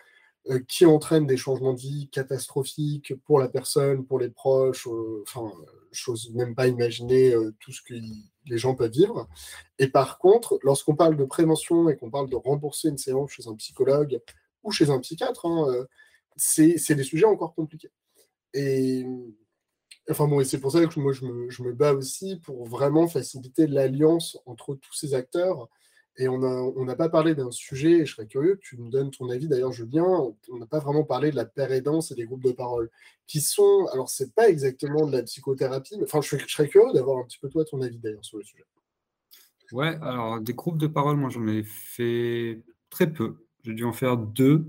[0.48, 5.22] euh, qui entraîne des changements de vie catastrophiques pour la personne, pour les proches, euh,
[5.28, 5.52] enfin,
[5.92, 9.28] chose même pas imaginer tout ce que les gens peuvent vivre.
[9.78, 13.46] Et par contre, lorsqu'on parle de prévention et qu'on parle de rembourser une séance chez
[13.46, 14.18] un psychologue
[14.62, 15.86] ou chez un psychiatre, hein,
[16.36, 17.90] c'est des sujets encore compliqués.
[18.54, 19.04] Et
[20.10, 24.38] Enfin bon, c'est pour ça que moi je me, bats aussi pour vraiment faciliter l'alliance
[24.46, 25.68] entre tous ces acteurs.
[26.18, 29.10] Et on n'a pas parlé d'un sujet, et je serais curieux que tu me donnes
[29.10, 30.04] ton avis d'ailleurs, Julien.
[30.50, 32.90] On n'a pas vraiment parlé de la pérédance et des groupes de parole,
[33.26, 33.86] qui sont.
[33.94, 37.38] Alors, c'est pas exactement de la psychothérapie, mais enfin, je, serais curieux d'avoir un petit
[37.38, 38.64] peu toi ton avis d'ailleurs sur le sujet.
[39.72, 43.36] Ouais, alors des groupes de parole, moi j'en ai fait très peu.
[43.64, 44.66] J'ai dû en faire deux.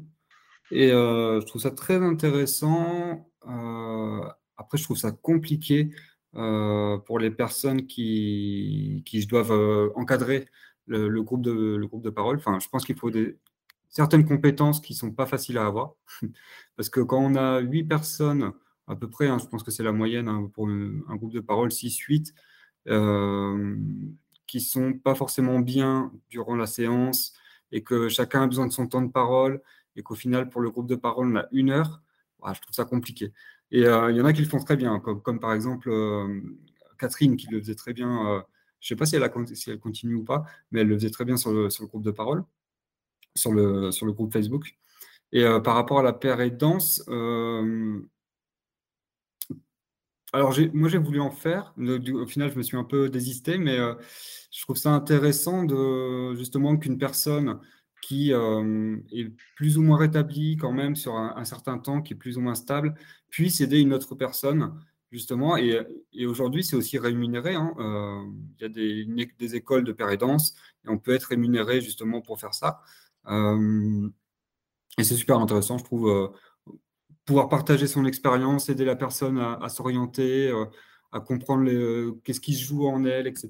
[0.71, 3.29] Et euh, je trouve ça très intéressant.
[3.47, 4.21] Euh,
[4.57, 5.89] après, je trouve ça compliqué
[6.35, 10.47] euh, pour les personnes qui, doivent euh, encadrer
[10.87, 12.37] le, groupe de, le groupe de parole.
[12.37, 13.11] Enfin, je pense qu'il faut
[13.89, 15.93] certaines compétences qui ne sont pas faciles à avoir.
[16.75, 18.51] Parce que quand on a huit personnes,
[18.87, 21.39] à peu près, hein, je pense que c'est la moyenne hein, pour un, groupe de
[21.39, 22.33] parole, 6-8,
[22.87, 23.77] euh,
[24.47, 27.33] qui ne sont pas forcément bien durant la séance
[27.71, 29.61] et que chacun a besoin de son temps de parole
[29.95, 32.01] et qu'au final, pour le groupe de parole, on a une heure,
[32.53, 33.31] je trouve ça compliqué.
[33.73, 36.41] Et euh, il y en a qui le font très bien, comme, par exemple euh,
[36.99, 38.27] Catherine qui le faisait très bien.
[38.27, 38.41] Euh,
[38.79, 41.37] je ne sais pas si elle, continue ou pas, mais elle le faisait très bien
[41.37, 42.43] sur le, groupe de parole,
[43.35, 44.75] sur le, sur le groupe Facebook.
[45.31, 47.01] Et par rapport à la paire et danse,
[50.31, 51.73] alors moi j'ai voulu en faire.
[51.77, 56.77] au final, je me suis un peu désisté, mais je trouve ça intéressant de justement
[56.77, 57.59] qu'une personne
[58.01, 62.37] qui est plus ou moins rétabli quand même sur un, certain temps, qui est plus
[62.37, 62.95] ou moins stable,
[63.33, 64.79] puisse aider une autre personne,
[65.11, 65.57] justement.
[65.57, 65.75] Et,
[66.23, 67.55] aujourd'hui, c'est aussi rémunéré.
[67.55, 67.73] Hein.
[67.79, 68.23] Euh,
[68.59, 70.53] il y a des, écoles de pérédance
[70.85, 72.81] et on peut être rémunéré justement pour faire ça.
[73.27, 74.07] Euh,
[74.99, 76.31] et c'est super intéressant, je trouve.
[77.25, 80.53] pouvoir partager son expérience, aider la personne à, s'orienter,
[81.11, 81.65] à comprendre
[82.23, 83.49] qu'est-ce qui se joue en elle, etc.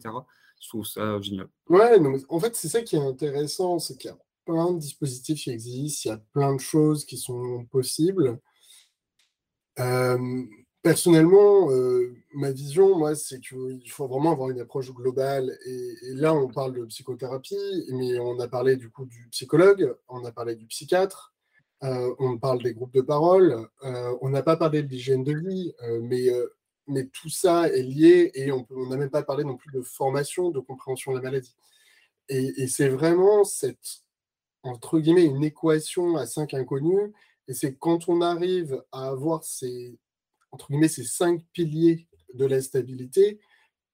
[0.61, 1.49] Je trouve ça génial.
[1.67, 5.43] Ouais, en fait, c'est ça qui est intéressant, c'est qu'il y a plein de dispositifs
[5.43, 8.39] qui existent, il y a plein de choses qui sont possibles.
[10.81, 11.69] Personnellement,
[12.33, 15.57] ma vision, moi, c'est qu'il faut vraiment avoir une approche globale.
[15.65, 20.23] Et, là, on parle de psychothérapie, mais on a parlé du coup du psychologue, on
[20.25, 21.33] a parlé du psychiatre,
[21.81, 23.67] on parle des groupes de parole,
[24.21, 26.29] on n'a pas parlé de l'hygiène de vie, mais
[26.87, 30.49] mais tout ça est lié et on n'a même pas parlé non plus de formation,
[30.49, 31.55] de compréhension de la maladie.
[32.29, 34.03] Et, c'est vraiment cette,
[34.63, 37.11] entre guillemets, une équation à cinq inconnus.
[37.47, 39.97] Et c'est quand on arrive à avoir ces,
[40.51, 43.39] entre guillemets, ces cinq piliers de la stabilité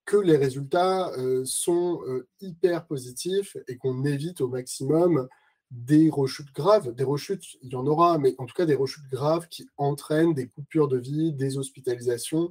[0.05, 5.27] que les résultats euh, sont euh, hyper positifs et qu'on évite au maximum
[5.71, 6.93] des rechutes graves.
[6.95, 10.33] Des rechutes, il y en aura, mais en tout cas des rechutes graves qui entraînent
[10.33, 12.49] des coupures de vie, des hospitalisations.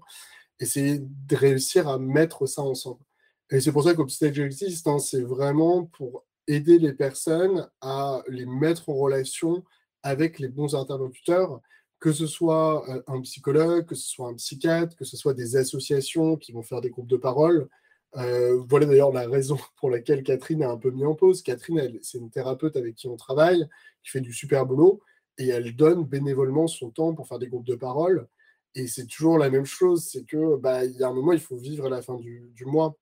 [0.61, 3.03] Et c'est de réussir à mettre ça ensemble.
[3.51, 8.47] Et c'est pour ça qu'Obstage existe, hein, c'est vraiment pour aider les personnes à les
[8.47, 9.65] mettre en relation
[10.03, 11.61] avec les bons interlocuteurs,
[12.01, 15.57] que ce soit euh, un psychologue, que ce soit un psychiatre, que ce soit des
[15.57, 17.69] associations qui vont faire des groupes de parole,
[18.17, 21.43] euh, voilà d'ailleurs la raison pour laquelle Catherine a un peu mis en pause.
[21.43, 23.69] Catherine, c'est une thérapeute avec qui on travaille,
[24.03, 25.03] qui fait du super boulot,
[25.39, 28.29] et elle donne bénévolement son temps pour faire des groupes de parole.
[28.75, 31.57] Et c'est toujours la même chose, c'est que bah, y a un moment, il faut
[31.57, 32.97] vivre à la fin du, mois.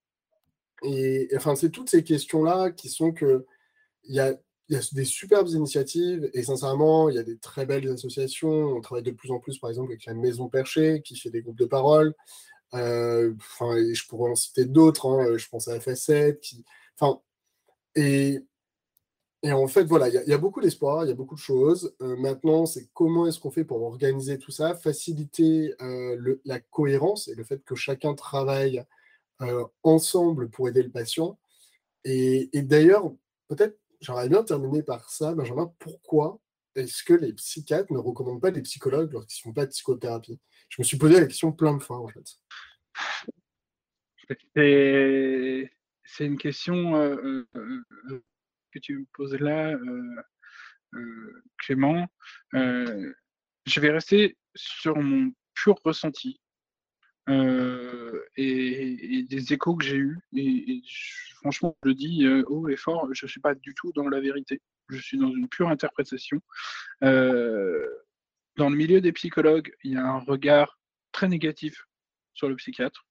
[0.83, 3.47] Et, enfin, c'est toutes ces questions-là qui sont que
[4.05, 4.35] il y a,
[4.69, 8.77] y a, des superbes initiatives et sincèrement, il y a des très belles associations.
[8.77, 11.43] On travaille de plus en plus, par exemple, avec la Maison Perchée qui fait des
[11.43, 12.15] groupes de parole.
[12.75, 15.07] Euh, enfin, je pourrais en citer d'autres.
[15.07, 16.45] Hein, je pense à la facette.
[16.99, 17.21] Enfin,
[17.95, 18.41] et,
[19.43, 21.95] et en fait, voilà, il y, a beaucoup d'espoir, il y a beaucoup de choses.
[22.03, 27.29] Euh, maintenant, c'est comment est-ce qu'on fait pour organiser tout ça, faciliter euh, la cohérence
[27.29, 28.85] et le fait que chacun travaille
[29.83, 31.39] ensemble pour aider le patient.
[32.05, 33.13] Et d'ailleurs,
[33.49, 35.73] peut-être, j'aimerais bien terminer par ça, Benjamin.
[35.79, 36.41] Pourquoi
[36.75, 40.39] est-ce que les psychiatres ne recommandent pas des psychologues lorsqu'ils ne font pas de psychothérapie?
[40.69, 42.25] Je me suis posé la question plein de fois, en fait.
[46.05, 48.25] C'est une question euh, euh, euh,
[48.73, 49.77] que tu me poses là,
[51.59, 52.07] Clément.
[52.53, 56.41] je vais rester sur mon pur ressenti
[57.29, 60.19] et, des échos que j'ai eus.
[60.35, 60.83] Et,
[61.37, 64.21] franchement, je le dis haut et fort, je ne suis pas du tout dans la
[64.21, 64.61] vérité.
[64.89, 66.41] Je suis dans une pure interprétation.
[67.01, 70.79] dans le milieu des psychologues, il y a un regard
[71.13, 71.87] très négatif
[72.35, 73.07] sur le psychiatre.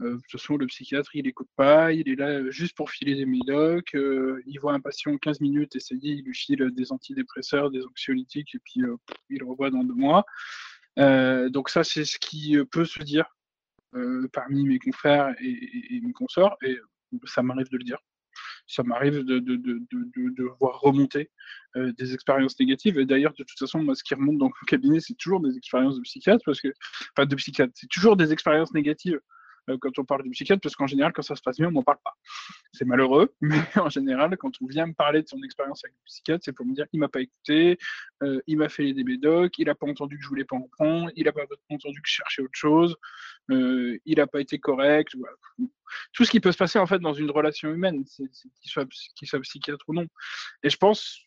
[0.00, 2.90] Euh, de toute façon, le psychiatre, il n'écoute pas, il est là euh, juste pour
[2.90, 6.92] filer des médocs, euh, il voit un patient 15 minutes essayer, il lui file des
[6.92, 8.82] antidépresseurs, des anxiolytiques, et puis
[9.30, 10.24] il le revoit dans deux mois.
[10.96, 13.24] donc ça, c'est ce qui peut se dire
[14.32, 16.78] parmi mes confrères et, mes consorts, et
[17.24, 17.98] ça m'arrive de le dire.
[18.66, 21.30] Ça m'arrive de, voir remonter
[21.74, 22.98] des expériences négatives.
[22.98, 25.56] Et d'ailleurs, de toute façon, moi, ce qui remonte dans le cabinet, c'est toujours des
[25.56, 26.68] expériences de psychiatre, parce que,
[27.16, 29.37] enfin, de psychiatre, c'est toujours des expériences négatives euh,
[29.76, 31.82] quand on parle du psychiatre, parce qu'en général, quand ça se passe bien, on n'en
[31.82, 32.16] parle pas.
[32.72, 36.04] C'est malheureux, mais en général, quand on vient me parler de son expérience avec le
[36.06, 37.78] psychiatre, c'est pour me dire il m'a pas écouté,
[38.22, 40.68] euh, il m'a fait les médocs, il n'a pas entendu que je voulais pas en
[40.68, 42.96] prendre, il n'a pas entendu que je cherchais autre chose,
[43.50, 45.14] euh, il n'a pas été correct.
[46.12, 48.28] Tout ce qui peut se passer en fait dans une relation humaine, qu'il
[48.64, 48.86] soit,
[49.22, 50.06] soit psychiatre ou non.
[50.62, 51.20] Et je pense,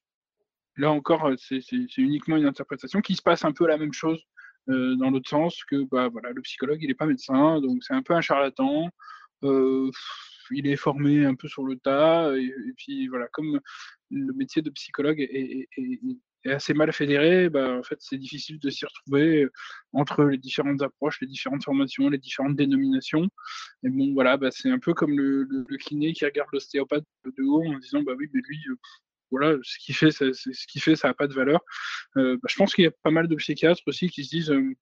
[0.77, 1.61] là encore, c'est
[1.97, 4.23] uniquement une interprétation, qui se passe un peu la même chose
[4.69, 7.93] euh, dans l'autre sens que bah, voilà, le psychologue, il n'est pas médecin, donc c'est
[7.93, 8.89] un peu un charlatan.
[9.43, 9.89] Euh,
[10.51, 13.59] il est formé un peu sur le tas, et, puis voilà, comme
[14.11, 15.67] le métier de psychologue est,
[16.45, 19.47] assez mal fédéré, bah, en fait, c'est difficile de s'y retrouver
[19.93, 23.29] entre les différentes approches, les différentes formations, les différentes dénominations.
[23.83, 27.43] Et bon, voilà, bah, c'est un peu comme le, le, kiné qui regarde l'ostéopathe de
[27.43, 28.57] haut en disant, bah oui, mais lui,
[29.31, 31.61] voilà, ce qu'il fait, ce qui fait, ça n'a pas de valeur.
[32.17, 34.51] Euh, bah, je pense qu'il y a pas mal de psychiatres aussi qui se disent,
[34.51, 34.75] euh,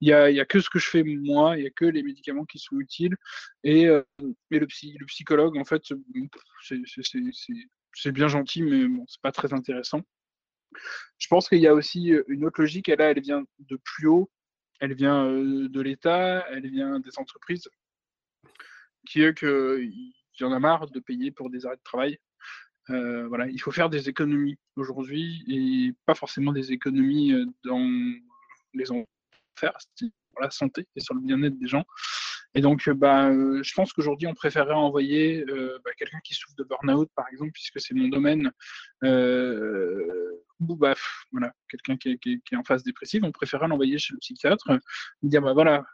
[0.00, 1.86] il n'y a, y a, que ce que je fais moi, il n'y a que
[1.86, 3.16] les médicaments qui sont utiles.
[3.64, 5.82] Et, euh, le, le, psychologue, en fait,
[7.94, 10.02] c'est bien gentil, mais bon, c'est pas très intéressant.
[11.18, 14.30] Je pense qu'il y a aussi une autre logique, elle vient de plus haut,
[14.80, 17.70] elle vient de l'État, elle vient des entreprises,
[19.06, 22.18] qui est qu'il y en a marre de payer pour des arrêts de travail.
[22.90, 27.84] Euh, voilà, il faut faire des économies aujourd'hui et pas forcément des économies euh, dans
[28.74, 31.84] les enfers, pour la santé et sur le bien-être des gens.
[32.54, 35.44] Et donc, euh, bah, je pense qu'aujourd'hui, on préférerait envoyer
[35.84, 38.50] bah, quelqu'un qui souffre de burn-out, par exemple, puisque c'est mon domaine,
[40.60, 40.94] ou bah,
[41.32, 44.70] voilà, quelqu'un qui, est en phase dépressive, on préférera l'envoyer chez le psychiatre,
[45.22, 45.84] dire bah voilà,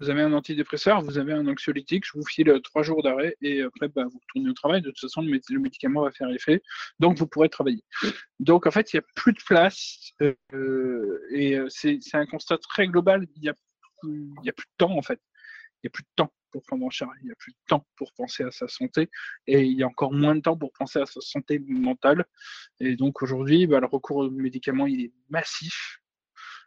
[0.00, 3.62] vous avez un antidépresseur, vous avez un anxiolytique, je vous file trois jours d'arrêt et
[3.62, 4.82] après bah, vous retournez au travail.
[4.82, 6.62] De toute façon, le, médicament va faire effet,
[7.00, 7.82] donc vous pourrez travailler.
[8.40, 10.12] Donc en fait, il n'y a plus de place
[11.30, 13.26] et c'est un constat très global.
[13.36, 15.20] Il n'y a, a plus de temps en fait.
[15.82, 17.58] Il n'y a plus de temps pour prendre en charge, il n'y a plus de
[17.68, 19.10] temps pour penser à sa santé
[19.46, 22.24] et il y a encore moins de temps pour penser à sa santé mentale.
[22.80, 26.00] Et donc aujourd'hui, bah, le recours aux médicaments, il est massif.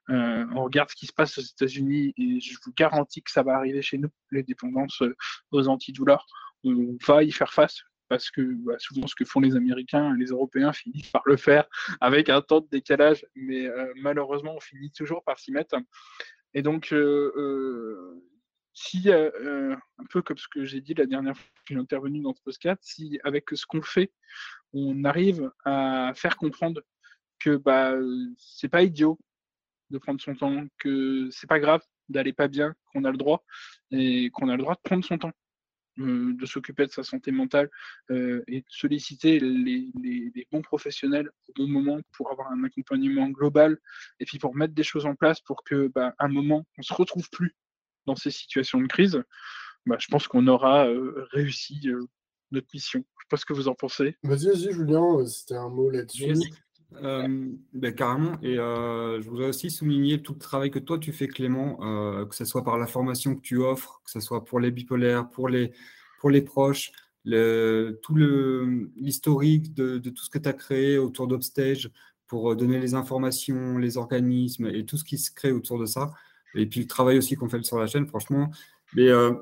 [0.10, 3.44] Euh, on regarde ce qui se passe aux États-Unis et je vous garantis que ça
[3.44, 5.16] va arriver chez nous, les dépendances euh,
[5.52, 6.26] aux antidouleurs.
[6.64, 10.28] On va y faire face parce que bah, souvent ce que font les Américains, les
[10.28, 11.66] Européens finissent par le faire
[12.02, 15.76] avec un temps de décalage, mais euh, malheureusement on finit toujours par s'y mettre.
[16.54, 16.94] Et donc
[18.74, 22.34] si, un peu comme ce que j'ai dit la dernière fois que j'ai intervenu dans
[22.34, 24.12] ce si avec ce qu'on fait,
[24.74, 26.82] on arrive à faire comprendre
[27.40, 27.94] que bah,
[28.38, 29.18] c'est pas idiot
[29.92, 33.44] de prendre son temps, que c'est pas grave d'aller pas bien, qu'on a le droit
[33.92, 35.32] et qu'on a le droit de prendre son temps,
[35.98, 37.70] de s'occuper de sa santé mentale
[38.10, 39.92] et de solliciter les,
[40.52, 43.78] bons professionnels au bon moment pour avoir un accompagnement global
[44.20, 46.94] et puis pour mettre des choses en place pour que bah, un moment on se
[46.94, 47.56] retrouve plus
[48.06, 49.22] dans ces situations de crise,
[49.86, 52.06] bah, je pense qu'on aura euh, réussi euh,
[52.52, 53.00] notre mission.
[53.00, 54.16] Je ne sais pas ce que vous en pensez.
[54.24, 56.34] Vas-y, vas-y, Julien, euh, c'était un mot là-dessus.
[56.92, 61.78] Ben, carrément, et je voudrais aussi souligner tout le travail que toi tu fais, Clément,
[62.28, 65.30] que ce soit par la formation que tu offres, que ce soit pour les bipolaires,
[65.30, 65.72] pour les,
[66.20, 66.92] pour les proches,
[67.24, 71.90] le, tout l'historique de, de, tout ce que tu as créé autour d'Upstage
[72.28, 76.12] pour donner les informations, les organismes et tout ce qui se crée autour de ça
[76.56, 78.52] et puis le travail aussi qu'on fait sur la chaîne, franchement.
[78.94, 79.34] Mais euh,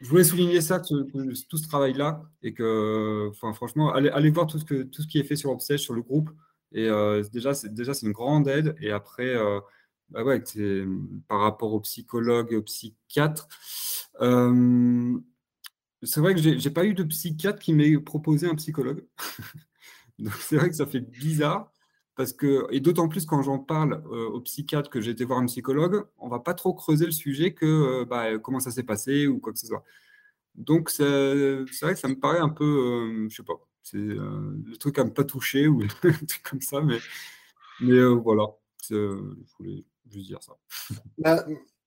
[0.00, 4.82] je voulais souligner ça, tout ce travail-là, et que, franchement, allez, voir tout ce, que,
[4.82, 6.30] tout ce qui est fait sur Obsèche, sur le groupe.
[6.72, 8.76] Et euh, déjà, c'est déjà c'est une grande aide.
[8.80, 9.60] Et après, euh,
[10.10, 10.42] bah ouais,
[11.28, 13.48] par rapport aux psychologues, aux psychiatres.
[16.02, 19.04] c'est vrai que j'ai pas eu de psychiatre qui m'ait proposé un psychologue.
[20.18, 21.70] Donc c'est vrai que ça fait bizarre.
[22.16, 25.40] Parce que, et d'autant plus quand j'en parle euh, au psychiatre que j'ai été voir
[25.40, 28.84] un psychologue, on va pas trop creuser le sujet que euh, bah, comment ça s'est
[28.84, 29.82] passé ou quoi que ce soit.
[30.54, 31.04] Donc c'est
[31.82, 33.54] vrai que ça me paraît un peu, euh, je sais pas,
[33.84, 36.98] c'est le truc à ne pas toucher ou un truc comme ça, mais,
[37.80, 38.48] mais voilà,
[38.88, 39.20] je
[39.58, 40.56] voulais juste dire ça.
[41.18, 41.46] Bah,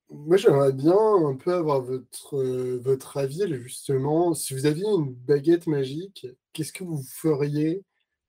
[0.10, 2.41] moi j'aimerais bien un peu avoir votre,
[2.78, 4.34] votre avis justement.
[4.34, 7.84] Si vous aviez une baguette magique, qu'est-ce que vous feriez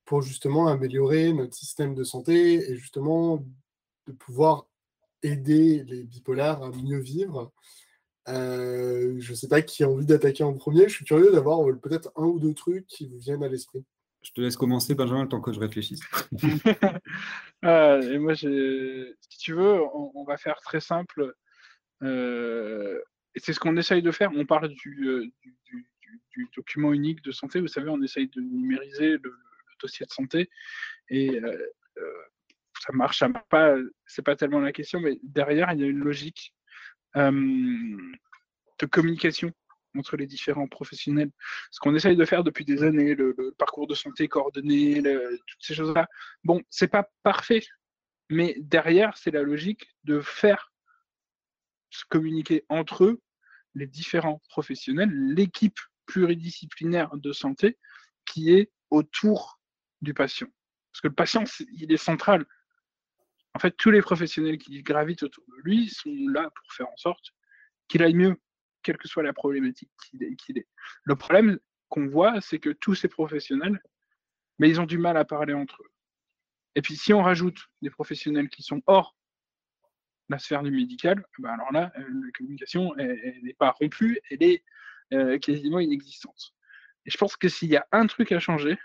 [0.05, 3.45] pour justement améliorer notre système de santé et justement
[4.07, 4.67] de pouvoir
[5.23, 7.53] aider les bipolaires à mieux vivre?
[8.29, 10.89] Euh, je ne sais pas qui a envie d'attaquer en premier.
[10.89, 13.85] Je suis curieux d'avoir euh, peut-être un ou deux trucs qui vous viennent à l'esprit.
[14.23, 16.01] Je te laisse commencer, Benjamin, le temps que je réfléchisse.
[17.63, 21.35] Ah, et moi, si tu veux, on, va faire très simple.
[22.03, 23.01] Euh,
[23.35, 24.31] et c'est ce qu'on essaye de faire.
[24.35, 25.33] On parle du,
[25.65, 25.87] du,
[26.57, 27.61] document unique de santé.
[27.61, 29.35] Vous savez, on essaye de numériser le,
[29.81, 30.51] dossier de santé.
[31.09, 31.57] Et euh,
[31.99, 32.23] euh,
[32.81, 33.77] ça marche, ça marche pas,
[34.07, 36.58] c'est pas tellement la question, mais derrière, il y a une logique euh,
[37.19, 39.53] de communication
[39.97, 41.31] entre les différents professionnels.
[41.71, 45.75] Ce qu'on essaye de faire depuis des années, le, parcours de santé coordonné, toutes ces
[45.75, 46.07] choses-là.
[46.45, 47.63] Bon, c'est pas parfait,
[48.31, 50.73] mais derrière, c'est la logique de faire
[51.91, 53.21] se communiquer entre eux
[53.75, 57.79] les différents professionnels, l'équipe pluridisciplinaire de santé
[58.25, 59.61] qui est autour
[60.03, 60.49] du patient.
[60.93, 61.45] Parce que le patient,
[61.75, 62.45] il est central.
[63.59, 66.97] En fait, tous les professionnels qui gravitent autour de lui sont là pour faire en
[66.97, 67.35] sorte
[67.89, 68.37] qu'il aille mieux,
[68.85, 70.69] quelle que soit la problématique qu'il ait.
[71.03, 73.83] Le problème qu'on voit, c'est que tous ces professionnels,
[74.61, 75.91] mais ils ont du mal à parler entre eux.
[76.77, 79.17] Et puis si on rajoute des professionnels qui sont hors
[80.29, 84.63] la sphère du médical, ben alors là, euh, la communication n'est pas rompue, elle est
[85.13, 86.55] euh, quasiment inexistante.
[87.07, 88.79] Et je pense que s'il y a un truc à changer,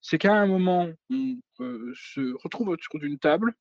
[0.00, 3.54] c'est qu'à un moment, on euh, se retrouve autour d'une table,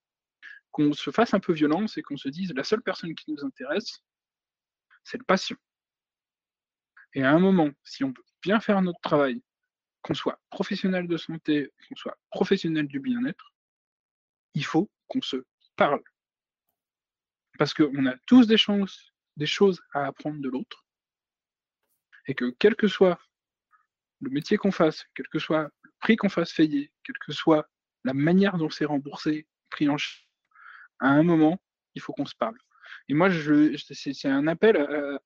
[0.72, 3.44] qu'on se fasse un peu violence et qu'on se dise la seule personne qui nous
[3.44, 4.04] intéresse,
[5.04, 5.58] c'est le patient.
[7.14, 9.42] Et à un moment, si on peut bien faire notre travail,
[10.02, 13.54] qu'on soit professionnel de santé, qu'on soit professionnel du bien-être,
[14.54, 15.38] il faut qu'on se
[15.76, 16.02] parle.
[17.58, 20.86] Parce qu'on a tous des chances, des choses à apprendre de l'autre.
[22.28, 23.20] Et que quel que soit
[24.20, 25.70] le métier qu'on fasse, quel que soit
[26.16, 27.70] qu'on fasse payer, quelle que soit
[28.04, 30.28] la manière dont c'est remboursé, pris en charge,
[31.00, 31.62] à un moment,
[31.96, 32.58] il faut qu'on se parle.
[33.10, 34.78] Et moi, je, c'est un appel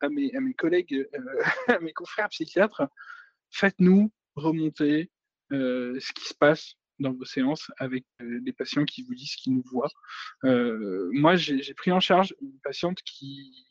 [0.02, 2.84] à, mes, collègues, euh, à mes confrères psychiatres.
[3.52, 5.12] Faites-nous remonter
[5.52, 9.54] euh, ce qui se passe dans vos séances avec des patients qui vous disent qu'ils
[9.54, 9.90] nous voient.
[10.44, 13.68] moi, j'ai pris en charge une patiente qui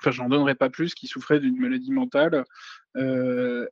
[0.00, 2.44] enfin j'en donnerai pas plus, qui souffrait d'une maladie mentale.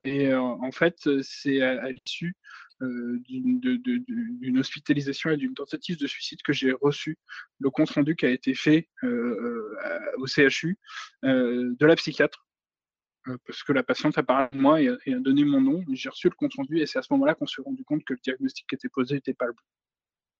[0.04, 2.36] et en fait, c'est à l'issue
[2.80, 7.18] euh, d'une hospitalisation et d'une tentative de suicide que j'ai reçu
[7.58, 10.78] le compte rendu qui a été fait euh, euh, au CHU
[11.24, 12.46] de la psychiatre
[13.46, 15.84] parce que la patiente a parlé de moi et a, donné mon nom.
[15.92, 18.12] J'ai reçu le compte rendu et c'est à ce moment-là qu'on s'est rendu compte que
[18.12, 19.62] le diagnostic qui était posé n'était pas le bon.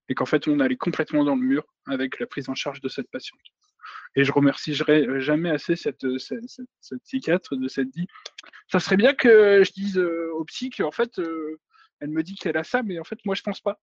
[0.09, 2.89] Et qu'en fait, on allait complètement dans le mur avec la prise en charge de
[2.89, 3.41] cette patiente.
[4.17, 8.07] Et je remercierai jamais assez cette, cette, psychiatre de cette dit
[8.69, 11.21] ça serait bien que je dise au psy qu'en fait,
[12.01, 13.81] elle me dit qu'elle a ça, mais en fait, moi, je pense pas.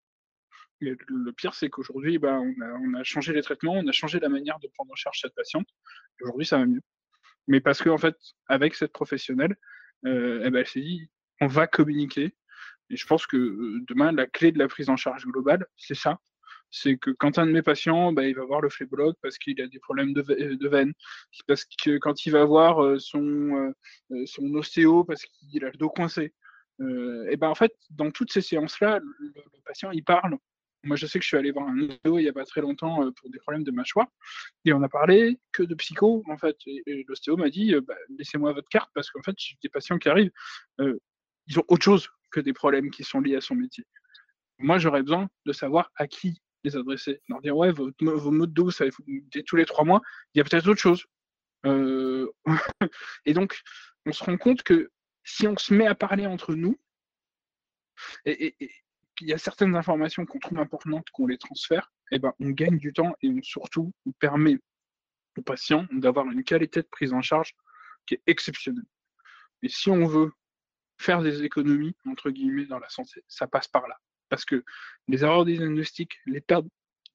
[0.79, 4.59] le pire, c'est qu'aujourd'hui, bah, on, a, changé les traitements, on a changé la manière
[4.59, 5.67] de prendre en charge cette patiente.
[6.21, 6.81] Aujourd'hui, ça va mieux.
[7.47, 8.15] Mais parce qu'en en fait,
[8.47, 9.55] avec cette professionnelle,
[10.05, 11.09] euh, eh ben, elle s'est dit,
[11.41, 12.35] on va communiquer.
[12.89, 15.95] Et je pense que euh, demain, la clé de la prise en charge globale, c'est
[15.95, 16.19] ça.
[16.77, 19.59] C'est que quand un de mes patients, bah, il va voir le phlébologue parce qu'il
[19.61, 20.93] a des problèmes de, de veine,
[21.47, 23.73] parce que quand il va voir euh, son,
[24.25, 26.33] son ostéo parce qu'il a le dos coincé,
[26.81, 29.33] euh, et ben en fait, dans toutes ces séances-là, le,
[29.65, 30.37] patient il parle.
[30.83, 32.61] Moi, je sais que je suis allé voir un ostéo il n'y a pas très
[32.61, 34.07] longtemps euh, pour des problèmes de mâchoire,
[34.65, 36.57] et on a parlé que de psycho en fait.
[36.67, 39.97] Et, l'ostéo m'a dit, euh, bah, laissez-moi votre carte parce qu'en fait, j'ai des patients
[39.97, 40.31] qui arrivent,
[40.79, 43.85] ils ont autre chose que des problèmes qui sont liés à son métier.
[44.59, 47.21] Moi, j'aurais besoin de savoir à qui les adresser.
[47.29, 48.85] Leur dire, ouais, vos, vos mots de ça
[49.45, 50.01] tous les trois mois,
[50.33, 51.05] il y a peut-être autre chose.
[53.25, 53.59] et donc,
[54.05, 54.91] on se rend compte que
[55.23, 56.77] si on se met à parler entre nous,
[58.25, 58.55] et,
[59.21, 62.49] il y a certaines informations qu'on trouve importantes, qu'on les transfère, et eh ben, on
[62.49, 64.59] gagne du temps et on, surtout on permet
[65.37, 67.55] aux patients d'avoir une qualité de prise en charge
[68.05, 68.85] qui est exceptionnelle.
[69.63, 70.31] Et si on veut
[70.99, 73.97] faire des économies, entre guillemets, dans la santé, ça passe par là.
[74.29, 74.63] Parce que
[75.07, 76.65] les erreurs les pertes,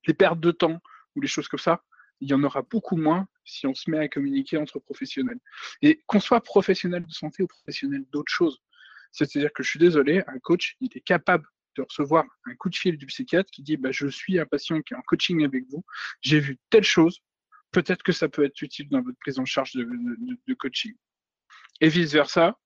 [0.06, 0.80] les pertes de temps
[1.14, 1.82] ou les choses comme ça,
[2.20, 5.38] il y en aura beaucoup moins si on se met à communiquer entre professionnels.
[5.82, 8.60] Et qu'on soit professionnel de santé ou professionnel d'autre chose.
[9.12, 11.46] C'est-à-dire que je suis désolé, un coach, il est capable
[11.76, 14.80] de recevoir un coup de fil du psychiatre qui dit bah, Je suis un patient
[14.82, 15.84] qui est en coaching avec vous,
[16.20, 17.20] j'ai vu telle chose,
[17.72, 20.94] peut-être que ça peut être utile dans votre prise en charge de, coaching.
[21.80, 22.58] Et vice-versa,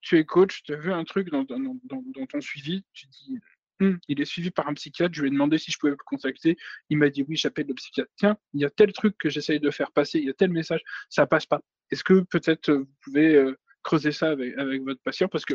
[0.00, 3.38] tu es coach, tu as vu un truc dans ton suivi, tu dis
[3.80, 5.14] Hum, il est suivi par un psychiatre.
[5.14, 6.56] Je lui ai demandé si je pouvais le contacter.
[6.90, 8.10] Il m'a dit oui, j'appelle le psychiatre.
[8.16, 10.50] Tiens, il y a tel truc que j'essaye de faire passer, il y a tel
[10.50, 11.60] message, ça passe pas.
[11.90, 15.28] Est-ce que peut-être euh, vous pouvez euh, creuser ça avec, votre patient?
[15.28, 15.54] Parce que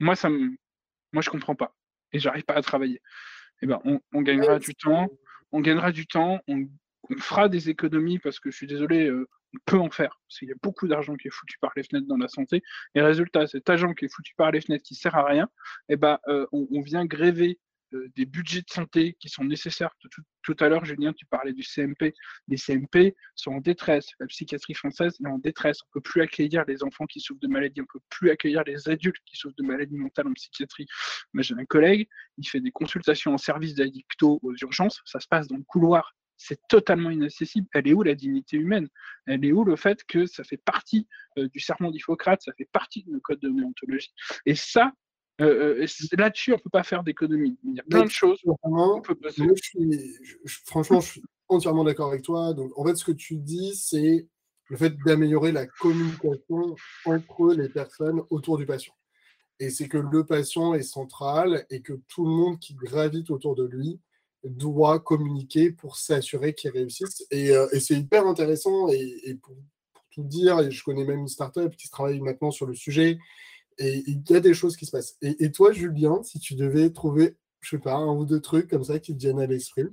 [0.00, 0.56] moi, ça me,
[1.12, 1.74] moi, je comprends pas
[2.12, 3.00] et j'arrive pas à travailler.
[3.62, 5.08] Eh ben, on, gagnera du temps.
[5.52, 6.40] On gagnera du temps.
[6.48, 6.66] On,
[7.18, 9.06] fera des économies parce que je suis désolé.
[9.06, 9.28] Euh,
[9.64, 12.06] peut en faire, parce qu'il y a beaucoup d'argent qui est foutu par les fenêtres
[12.06, 12.62] dans la santé,
[12.94, 15.48] et résultat, cet argent qui est foutu par les fenêtres qui sert à rien,
[15.88, 17.58] eh ben, euh, on, vient gréver
[17.94, 19.90] euh, des budgets de santé qui sont nécessaires.
[20.42, 22.14] Tout, à l'heure, Julien, tu parlais du CMP.
[22.48, 24.10] Les CMP sont en détresse.
[24.20, 25.78] La psychiatrie française est en détresse.
[25.82, 27.80] On ne peut plus accueillir les enfants qui souffrent de maladies.
[27.80, 30.86] On ne peut plus accueillir les adultes qui souffrent de maladies mentales en psychiatrie.
[31.38, 35.00] J'ai un collègue, il fait des consultations en service d'addicto aux urgences.
[35.04, 37.66] Ça se passe dans le couloir c'est totalement inaccessible.
[37.72, 38.88] Elle est où la dignité humaine?
[39.26, 41.06] Elle est où le fait que ça fait partie
[41.38, 44.12] euh, du serment d'Hippocrate, ça fait partie de nos codes de déontologie?
[44.44, 44.92] Et ça,
[45.40, 47.58] euh, euh, là-dessus, on ne peut pas faire d'économie.
[47.64, 48.40] Il y a plein de choses.
[48.44, 49.16] on peut
[50.64, 52.54] franchement, je suis entièrement d'accord avec toi.
[52.54, 54.26] Donc, en fait, ce que tu dis, c'est
[54.68, 56.74] le fait d'améliorer la communication
[57.04, 58.94] entre les personnes autour du patient.
[59.58, 63.54] Et c'est que le patient est central et que tout le monde qui gravite autour
[63.54, 64.00] de lui
[64.48, 67.26] doit communiquer pour s'assurer qu'ils réussissent.
[67.30, 68.88] Et, euh, c'est hyper intéressant.
[68.88, 69.56] Et, pour,
[70.12, 73.18] tout dire, je connais même une startup qui travaille maintenant sur le sujet.
[73.78, 75.16] Et il y a des choses qui se passent.
[75.20, 78.84] Et, toi, Julien, si tu devais trouver, je sais pas, un ou deux trucs comme
[78.84, 79.84] ça qui te viennent à l'esprit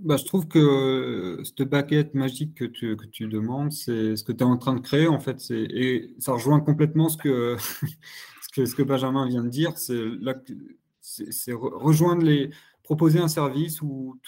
[0.00, 4.24] bah, je trouve que euh, cette baguette magique que tu, que tu demandes, c'est ce
[4.24, 5.38] que tu es en train de créer, en fait.
[5.50, 7.56] Et ça rejoint complètement ce que,
[8.42, 9.72] ce que, ce que Benjamin vient de dire.
[9.76, 12.50] C'est rejoindre les,
[12.84, 14.20] proposer un service où,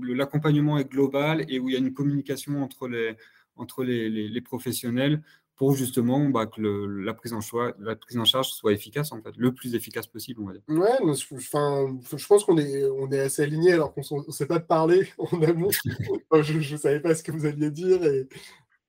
[0.00, 3.16] l'accompagnement est global et où il y a une communication entre les,
[3.56, 5.22] entre les, professionnels
[5.56, 9.20] pour justement bah, que la, prise en choix, la prise en charge soit efficace, en
[9.20, 10.62] fait, le plus efficace possible, on va dire.
[10.68, 15.08] Ouais, je pense qu'on est, on est assez alignés alors qu'on ne sait pas parler
[15.18, 15.70] en amont.
[15.70, 18.28] je ne savais pas ce que vous alliez dire et,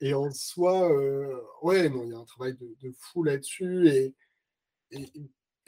[0.01, 4.14] et en soi, euh, ouais, non, il y a un travail de, fou là-dessus et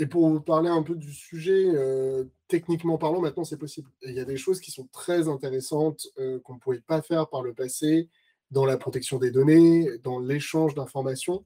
[0.07, 3.89] pour parler un peu du sujet, euh, techniquement parlant, maintenant c'est possible.
[4.01, 7.29] il y a des choses qui sont très intéressantes euh, qu'on ne pouvait pas faire
[7.29, 8.09] par le passé
[8.49, 11.45] dans la protection des données, dans l'échange d'informations.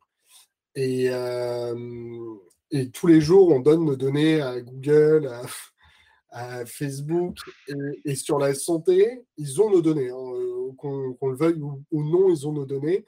[0.76, 1.76] Et, euh,
[2.72, 5.28] et tous les jours, on donne nos données à Google,
[6.32, 7.38] à, Facebook,
[8.04, 10.10] et, sur la santé, ils ont nos données.
[10.10, 10.46] Hein,
[10.78, 13.06] qu'on le veuille ou, non, ils ont nos données.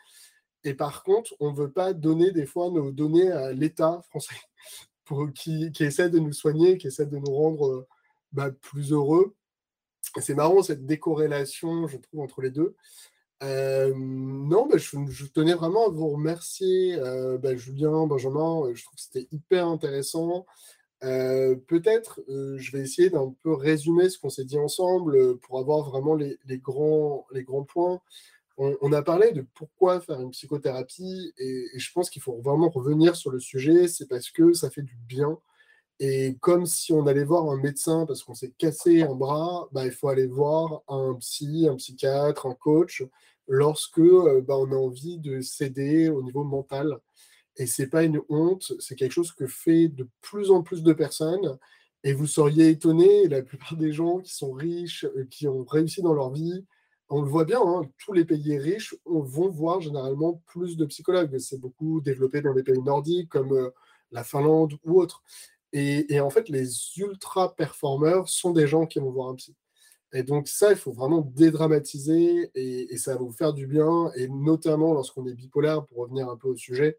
[0.64, 4.36] Et par contre, on ne veut pas donner des fois nos données à l'État français
[5.34, 7.88] qui, essaie de nous soigner, qui essaie de nous rendre
[8.32, 9.36] bah, plus heureux.
[10.20, 12.76] C'est marrant cette décorrélation, je trouve, entre les deux.
[13.44, 18.64] Euh, non, bah, je, tenais vraiment à vous remercier, euh, bah, Julien, Benjamin.
[18.66, 20.46] Euh, je trouve que c'était hyper intéressant.
[21.02, 26.16] Peut-être, je vais essayer d'un peu résumer ce qu'on s'est dit ensemble pour avoir vraiment
[26.16, 28.02] les, grands, les grands points.
[28.58, 33.16] On, a parlé de pourquoi faire une psychothérapie et, je pense qu'il faut vraiment revenir
[33.16, 33.88] sur le sujet.
[33.88, 35.38] C'est parce que ça fait du bien
[36.00, 39.86] et comme si on allait voir un médecin parce qu'on s'est cassé un bras, bah,
[39.86, 43.04] il faut aller voir un psy, un psychiatre, un coach
[43.48, 47.00] lorsque euh, bah, on a envie de s'aider au niveau mental.
[47.58, 50.94] Et c'est pas une honte, c'est quelque chose que fait de plus en plus de
[50.94, 51.58] personnes.
[52.04, 56.04] Et vous seriez étonné, la plupart des gens qui sont riches, euh, qui ont réussi
[56.04, 56.66] dans leur vie,
[57.10, 61.38] on le voit bien, hein, tous les pays riches vont voir généralement plus de psychologues.
[61.40, 63.70] C'est beaucoup développé dans les pays nordiques comme euh,
[64.12, 65.24] la Finlande ou autres.
[65.74, 69.56] Et, en fait, les ultra performeurs sont des gens qui vont voir un psy.
[70.14, 74.12] Et donc ça, il faut vraiment dédramatiser et, ça va vous faire du bien.
[74.16, 76.98] Et notamment lorsqu'on est bipolaire, pour revenir un peu au sujet,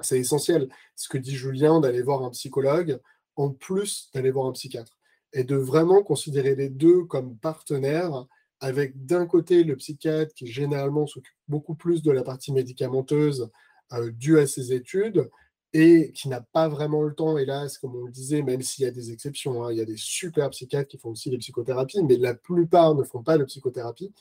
[0.00, 0.68] c'est essentiel.
[0.94, 3.00] Ce que dit Julien, d'aller voir un psychologue,
[3.36, 4.96] en plus d'aller voir un psychiatre.
[5.32, 8.26] Et de vraiment considérer les deux comme partenaires,
[8.60, 13.50] avec d'un côté le psychiatre qui généralement s'occupe beaucoup plus de la partie médicamenteuse
[13.92, 15.28] euh, due à ses études,
[15.74, 18.88] et qui n'a pas vraiment le temps, hélas, comme on le disait, même s'il y
[18.88, 22.02] a des exceptions, hein, il y a des super psychiatres qui font aussi des psychothérapies,
[22.02, 24.12] mais la plupart ne font pas de psychothérapie.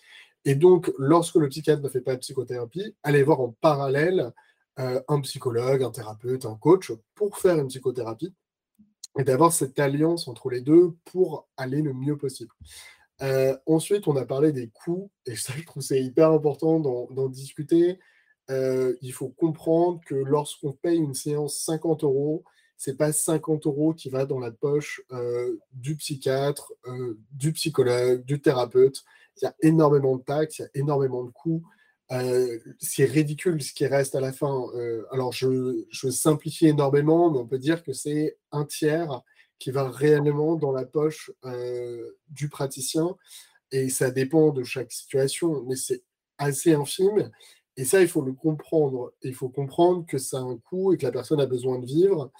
[0.43, 4.33] Et donc, lorsque le psychiatre ne fait pas de psychothérapie, allez voir en parallèle
[4.79, 8.33] euh, un psychologue, un thérapeute, un coach pour faire une psychothérapie
[9.17, 12.51] et d'avoir cette alliance entre les deux pour aller le mieux possible.
[13.21, 17.29] Euh, ensuite, on a parlé des coûts, et ça, je trouve c'est hyper important d'en
[17.29, 17.99] discuter.
[18.49, 22.43] Euh, il faut comprendre que lorsqu'on paye une séance 50 euros,
[22.77, 26.71] c'est pas 50 euros qui va dans la poche euh, du psychiatre,
[27.31, 29.03] du psychologue, du thérapeute.
[29.41, 31.63] Il y a énormément de taxes, il y a énormément de coûts.
[32.79, 34.67] c'est ridicule ce qui reste à la fin.
[35.11, 39.23] alors, je, simplifie énormément, mais on peut dire que c'est un tiers
[39.59, 41.31] qui va réellement dans la poche
[42.29, 43.15] du praticien.
[43.71, 46.03] Et ça dépend de chaque situation, mais c'est
[46.37, 47.31] assez infime.
[47.75, 49.13] Et ça, il faut le comprendre.
[49.21, 51.85] Il faut comprendre que ça a un coût et que la personne a besoin de
[51.85, 52.31] vivre.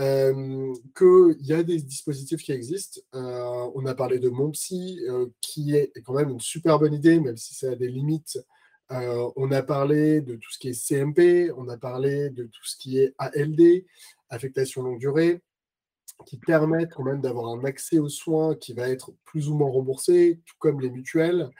[0.00, 3.00] Euh, qu'il y a des dispositifs qui existent.
[3.14, 6.94] Euh, on a parlé de Mon Psy, euh, qui est quand même une super bonne
[6.94, 8.38] idée, même si ça a des limites.
[8.90, 12.76] on a parlé de tout ce qui est CMP, on a parlé de tout ce
[12.76, 13.84] qui est ALD,
[14.28, 15.42] affectation longue durée,
[16.22, 19.70] qui permettent quand même d'avoir un accès aux soins qui va être plus ou moins
[19.70, 21.50] remboursé, tout comme les mutuelles.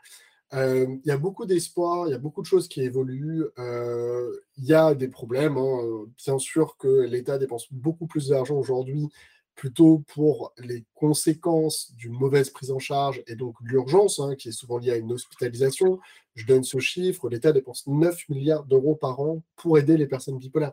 [0.54, 3.44] Euh, il y a beaucoup d'espoir, il y a beaucoup de choses qui évoluent.
[3.58, 5.56] Euh, il y a des problèmes.
[5.56, 6.06] Hein.
[6.18, 9.08] Bien sûr que l'État dépense beaucoup plus d'argent aujourd'hui
[9.54, 14.52] plutôt pour les conséquences d'une mauvaise prise en charge et donc l'urgence, hein, qui est
[14.52, 16.00] souvent liée à une hospitalisation.
[16.34, 20.38] Je donne ce chiffre, l'État dépense 9 milliards d'euros par an pour aider les personnes
[20.38, 20.72] bipolaires.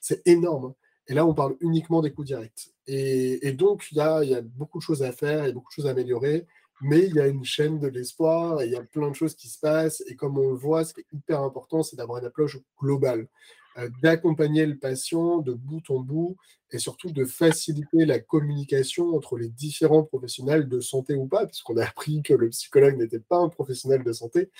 [0.00, 0.66] C'est énorme.
[0.66, 0.74] Hein.
[1.08, 2.70] Et là, on parle uniquement des coûts directs.
[2.86, 5.74] Et, donc, il y, a, beaucoup de choses à faire, il y a beaucoup de
[5.74, 6.46] choses à améliorer
[6.80, 9.48] mais il y a une chaîne de l'espoir, il y a plein de choses qui
[9.48, 12.26] se passent, et comme on le voit, ce qui est hyper important, c'est d'avoir une
[12.26, 13.26] approche globale,
[13.78, 16.36] euh, d'accompagner le patient de bout en bout,
[16.70, 21.76] et surtout de faciliter la communication entre les différents professionnels de santé ou pas, puisqu'on
[21.78, 24.50] a appris que le psychologue n'était pas un professionnel de santé,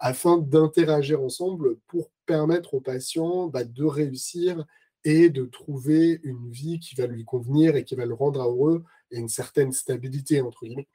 [0.00, 4.64] afin d'interagir ensemble pour permettre au patient bah, de réussir
[5.04, 8.84] et de trouver une vie qui va lui convenir et qui va le rendre heureux
[9.10, 10.88] et une certaine stabilité, entre guillemets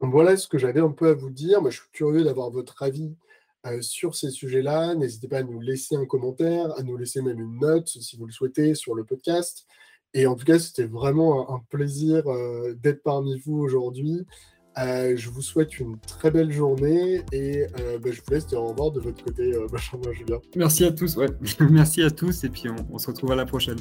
[0.00, 1.60] voilà ce que j'avais un peu à vous dire.
[1.60, 3.14] Moi, je suis curieux d'avoir votre avis
[3.66, 4.94] euh, sur ces sujets-là.
[4.94, 8.26] N'hésitez pas à nous laisser un commentaire, à nous laisser même une note si vous
[8.26, 9.66] le souhaitez sur le podcast.
[10.14, 14.24] Et en tout cas, c'était vraiment un, plaisir euh, d'être parmi vous aujourd'hui.
[14.78, 17.66] Euh, je vous souhaite une très belle journée et
[18.02, 20.38] bah, je vous laisse dire au revoir de votre côté, Benjamin Julien.
[20.56, 21.28] Merci à tous, ouais.
[21.70, 23.78] Merci à tous et puis on se retrouve à la prochaine.